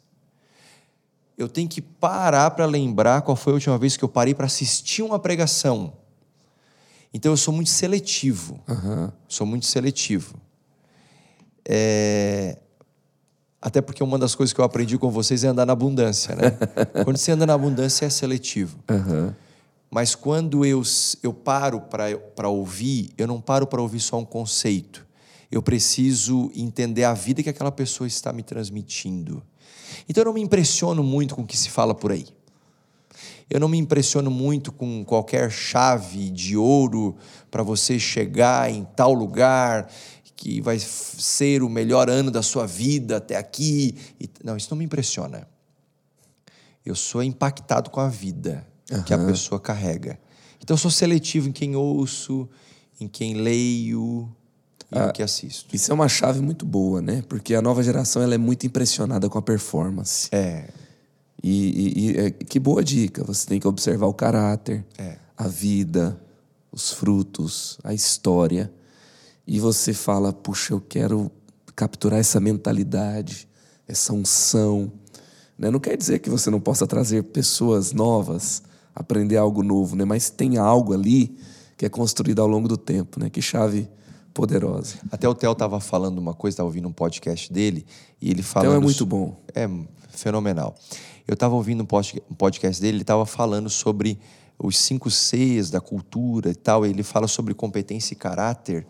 [1.38, 4.46] Eu tenho que parar para lembrar qual foi a última vez que eu parei para
[4.46, 5.92] assistir uma pregação.
[7.14, 8.58] Então eu sou muito seletivo.
[8.68, 9.12] Uhum.
[9.28, 10.34] Sou muito seletivo.
[11.64, 12.58] É...
[13.62, 16.58] Até porque uma das coisas que eu aprendi com vocês é andar na abundância, né?
[17.04, 18.76] quando você anda na abundância é seletivo.
[18.90, 19.32] Uhum.
[19.88, 20.82] Mas quando eu,
[21.22, 25.08] eu paro para ouvir, eu não paro para ouvir só um conceito.
[25.51, 29.43] Eu preciso entender a vida que aquela pessoa está me transmitindo.
[30.09, 32.27] Então eu não me impressiono muito com o que se fala por aí.
[33.48, 37.16] Eu não me impressiono muito com qualquer chave de ouro
[37.51, 39.90] para você chegar em tal lugar
[40.36, 43.97] que vai ser o melhor ano da sua vida até aqui.
[44.44, 45.48] Não, isso não me impressiona.
[46.86, 49.02] Eu sou impactado com a vida uhum.
[49.02, 50.18] que a pessoa carrega.
[50.62, 52.48] Então eu sou seletivo em quem ouço,
[53.01, 54.35] em quem leio
[54.92, 55.74] e ah, no que assisto.
[55.74, 57.22] Isso é uma chave muito boa, né?
[57.28, 60.28] Porque a nova geração ela é muito impressionada com a performance.
[60.32, 60.68] É.
[61.42, 63.24] E, e, e é, que boa dica.
[63.24, 65.16] Você tem que observar o caráter, é.
[65.36, 66.20] a vida,
[66.72, 68.70] os frutos, a história
[69.52, 71.28] e você fala, puxa, eu quero
[71.74, 73.48] capturar essa mentalidade,
[73.88, 74.92] essa unção.
[75.58, 75.72] Né?
[75.72, 78.62] Não quer dizer que você não possa trazer pessoas novas,
[78.94, 80.04] aprender algo novo, né?
[80.04, 81.36] mas tem algo ali
[81.76, 83.18] que é construído ao longo do tempo.
[83.18, 83.28] Né?
[83.28, 83.88] Que chave
[84.32, 84.97] poderosa.
[85.11, 87.86] Até o Theo estava falando uma coisa, estava ouvindo um podcast dele,
[88.20, 88.70] e ele falando...
[88.70, 89.36] Theo é muito bom.
[89.55, 89.69] É
[90.11, 90.74] fenomenal.
[91.27, 94.19] Eu estava ouvindo um podcast dele, ele estava falando sobre
[94.59, 98.86] os cinco Cs da cultura e tal, ele fala sobre competência e caráter,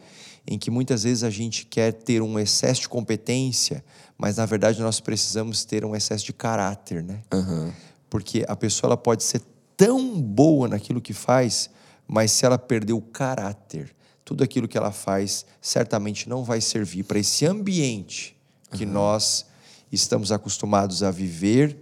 [0.47, 3.85] em que muitas vezes a gente quer ter um excesso de competência,
[4.19, 7.21] mas na verdade nós precisamos ter um excesso de caráter, né?
[7.33, 7.71] Uhum.
[8.09, 9.43] Porque a pessoa ela pode ser
[9.77, 11.71] tão boa naquilo que faz,
[12.09, 13.95] mas se ela perder o caráter,
[14.31, 18.37] tudo aquilo que ela faz certamente não vai servir para esse ambiente
[18.71, 18.93] que uhum.
[18.93, 19.45] nós
[19.91, 21.77] estamos acostumados a viver,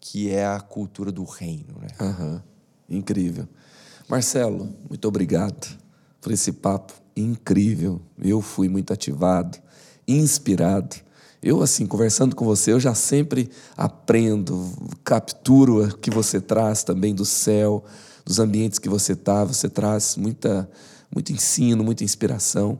[0.00, 1.86] que é a cultura do reino, né?
[2.00, 2.40] Uhum.
[2.88, 3.48] Incrível.
[4.08, 5.78] Marcelo, muito obrigado
[6.20, 8.02] por esse papo incrível.
[8.20, 9.56] Eu fui muito ativado,
[10.08, 10.96] inspirado.
[11.40, 14.68] Eu, assim, conversando com você, eu já sempre aprendo,
[15.04, 17.84] capturo o que você traz também do céu,
[18.26, 19.44] dos ambientes que você está.
[19.44, 20.68] Você traz muita,
[21.12, 22.78] muito ensino, muita inspiração.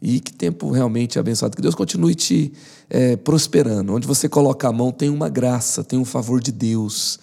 [0.00, 1.56] E que tempo realmente abençoado.
[1.56, 2.52] Que Deus continue te
[2.90, 3.94] é, prosperando.
[3.94, 7.18] Onde você coloca a mão, tem uma graça, tem um favor de Deus,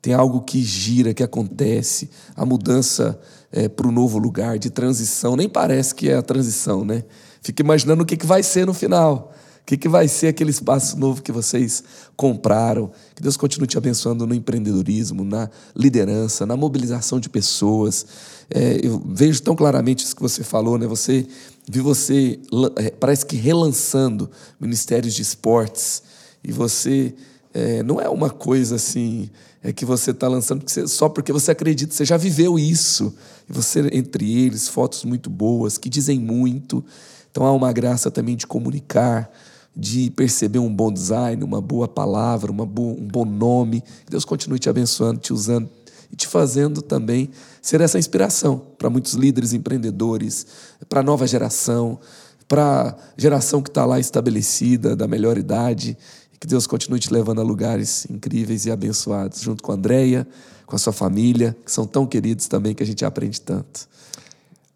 [0.00, 2.08] tem algo que gira, que acontece.
[2.34, 3.20] A mudança
[3.52, 5.36] é, para o novo lugar de transição.
[5.36, 7.04] Nem parece que é a transição, né?
[7.42, 9.32] Fica imaginando o que, que vai ser no final.
[9.62, 11.84] O que, que vai ser aquele espaço novo que vocês
[12.16, 12.90] compraram?
[13.14, 18.04] Que Deus continue te abençoando no empreendedorismo, na liderança, na mobilização de pessoas.
[18.50, 20.86] É, eu vejo tão claramente isso que você falou, né?
[20.86, 21.26] Você
[21.68, 22.40] vi você
[22.76, 24.28] é, parece que relançando
[24.60, 26.02] ministérios de esportes
[26.42, 27.14] e você
[27.54, 29.30] é, não é uma coisa assim
[29.62, 33.14] é que você está lançando só porque você acredita, você já viveu isso.
[33.48, 36.84] E você, entre eles, fotos muito boas, que dizem muito.
[37.30, 39.30] Então há uma graça também de comunicar,
[39.74, 43.80] de perceber um bom design, uma boa palavra, uma boa, um bom nome.
[44.04, 45.68] Que Deus continue te abençoando, te usando
[46.12, 47.30] e te fazendo também
[47.62, 50.46] ser essa inspiração para muitos líderes empreendedores,
[50.88, 51.98] para a nova geração,
[52.46, 55.96] para a geração que está lá estabelecida, da melhor idade.
[56.38, 60.26] Que Deus continue te levando a lugares incríveis e abençoados, junto com a Andréia,
[60.66, 63.88] com a sua família, que são tão queridos também que a gente aprende tanto.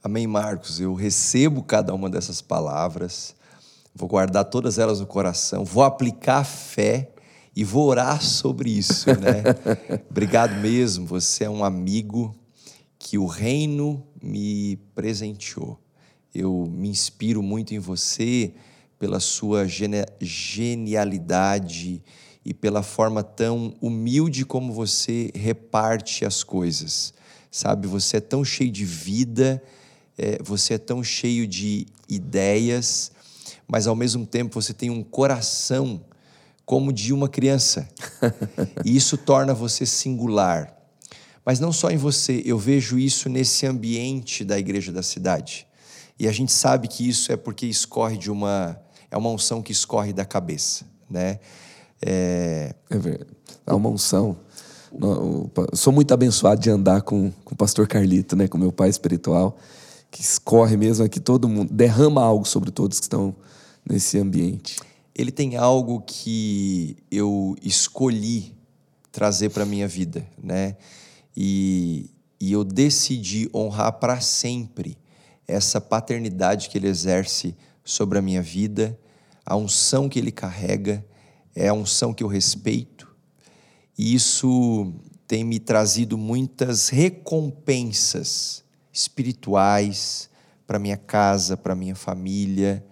[0.02, 0.80] Amém, Marcos.
[0.80, 3.34] Eu recebo cada uma dessas palavras,
[3.96, 7.10] vou guardar todas elas no coração, vou aplicar fé
[7.54, 9.42] e vou orar sobre isso, né?
[10.10, 11.06] Obrigado mesmo.
[11.06, 12.36] Você é um amigo
[12.98, 15.80] que o reino me presenteou.
[16.34, 18.52] Eu me inspiro muito em você
[18.98, 19.66] pela sua
[20.20, 22.02] genialidade
[22.44, 27.14] e pela forma tão humilde como você reparte as coisas.
[27.50, 27.86] sabe?
[27.88, 29.62] Você é tão cheio de vida,
[30.18, 33.10] é, você é tão cheio de ideias,
[33.68, 36.00] mas ao mesmo tempo você tem um coração
[36.64, 37.88] como de uma criança.
[38.84, 40.74] e isso torna você singular.
[41.44, 45.66] Mas não só em você, eu vejo isso nesse ambiente da igreja da cidade.
[46.18, 49.70] E a gente sabe que isso é porque escorre de uma é uma unção que
[49.70, 51.38] escorre da cabeça, né?
[52.02, 53.30] É, é verdade.
[53.64, 54.36] É uma unção.
[55.72, 59.56] sou muito abençoado de andar com, com o pastor Carlito, né, com meu pai espiritual,
[60.10, 63.34] que escorre mesmo aqui todo mundo, derrama algo sobre todos que estão
[63.88, 64.76] nesse ambiente.
[65.14, 68.54] Ele tem algo que eu escolhi
[69.10, 70.76] trazer para minha vida, né?
[71.34, 72.10] E,
[72.40, 74.98] e eu decidi honrar para sempre
[75.46, 78.98] essa paternidade que ele exerce sobre a minha vida,
[79.44, 81.04] a unção que ele carrega,
[81.54, 83.14] é a unção que eu respeito,
[83.96, 84.92] e isso
[85.26, 90.28] tem me trazido muitas recompensas espirituais
[90.66, 92.84] para minha casa, para minha família,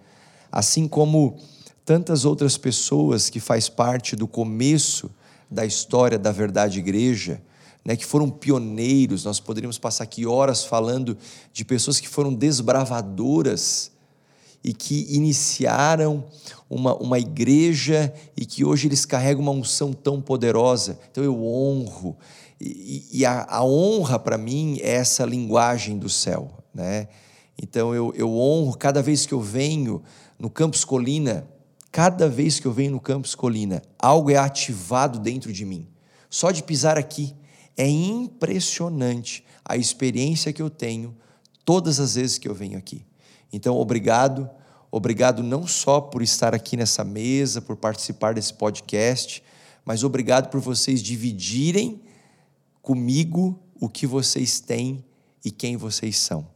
[0.55, 1.35] assim como
[1.83, 5.11] tantas outras pessoas que faz parte do começo
[5.51, 7.41] da história da Verdade Igreja,
[7.83, 9.25] né, que foram pioneiros.
[9.25, 11.17] Nós poderíamos passar aqui horas falando
[11.51, 13.91] de pessoas que foram desbravadoras
[14.63, 16.23] e que iniciaram
[16.69, 20.97] uma, uma igreja e que hoje eles carregam uma unção tão poderosa.
[21.11, 22.15] Então eu honro.
[22.61, 26.49] E, e a, a honra para mim é essa linguagem do céu.
[26.73, 27.09] Né?
[27.61, 30.01] Então eu, eu honro cada vez que eu venho
[30.37, 31.47] no Campus Colina,
[31.91, 35.87] cada vez que eu venho no Campus Colina, algo é ativado dentro de mim.
[36.29, 37.35] Só de pisar aqui,
[37.77, 41.15] é impressionante a experiência que eu tenho
[41.63, 43.05] todas as vezes que eu venho aqui.
[43.51, 44.49] Então, obrigado,
[44.91, 49.41] obrigado não só por estar aqui nessa mesa, por participar desse podcast,
[49.83, 52.01] mas obrigado por vocês dividirem
[52.81, 55.03] comigo o que vocês têm
[55.43, 56.54] e quem vocês são.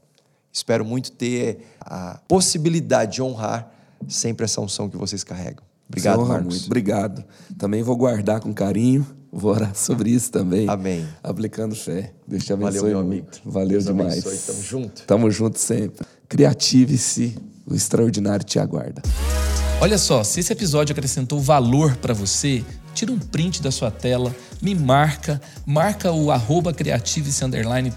[0.52, 3.72] Espero muito ter a possibilidade de honrar
[4.08, 5.64] sempre essa unção que vocês carregam.
[5.88, 6.56] Obrigado, Marcos.
[6.56, 6.66] Muito.
[6.66, 7.24] Obrigado.
[7.58, 10.68] Também vou guardar com carinho Vou orar sobre isso também.
[10.68, 11.08] Amém.
[11.24, 12.14] Aplicando fé.
[12.28, 13.28] Deus te abençoe Valeu, meu amigo.
[13.46, 14.26] Valeu Deus demais.
[14.26, 14.38] Abençoe.
[14.38, 15.04] Tamo junto.
[15.04, 16.06] Tamo junto sempre.
[16.28, 19.02] Criative-se, o extraordinário te aguarda.
[19.82, 24.36] Olha só, se esse episódio acrescentou valor para você, tira um print da sua tela,
[24.62, 27.44] me marca, marca o arroba Creative-se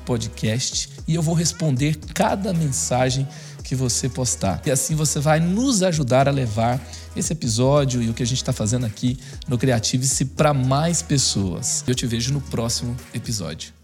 [0.04, 3.26] podcast e eu vou responder cada mensagem
[3.62, 4.60] que você postar.
[4.66, 6.80] E assim você vai nos ajudar a levar
[7.16, 11.84] esse episódio e o que a gente está fazendo aqui no Creative-se para mais pessoas.
[11.86, 13.81] Eu te vejo no próximo episódio.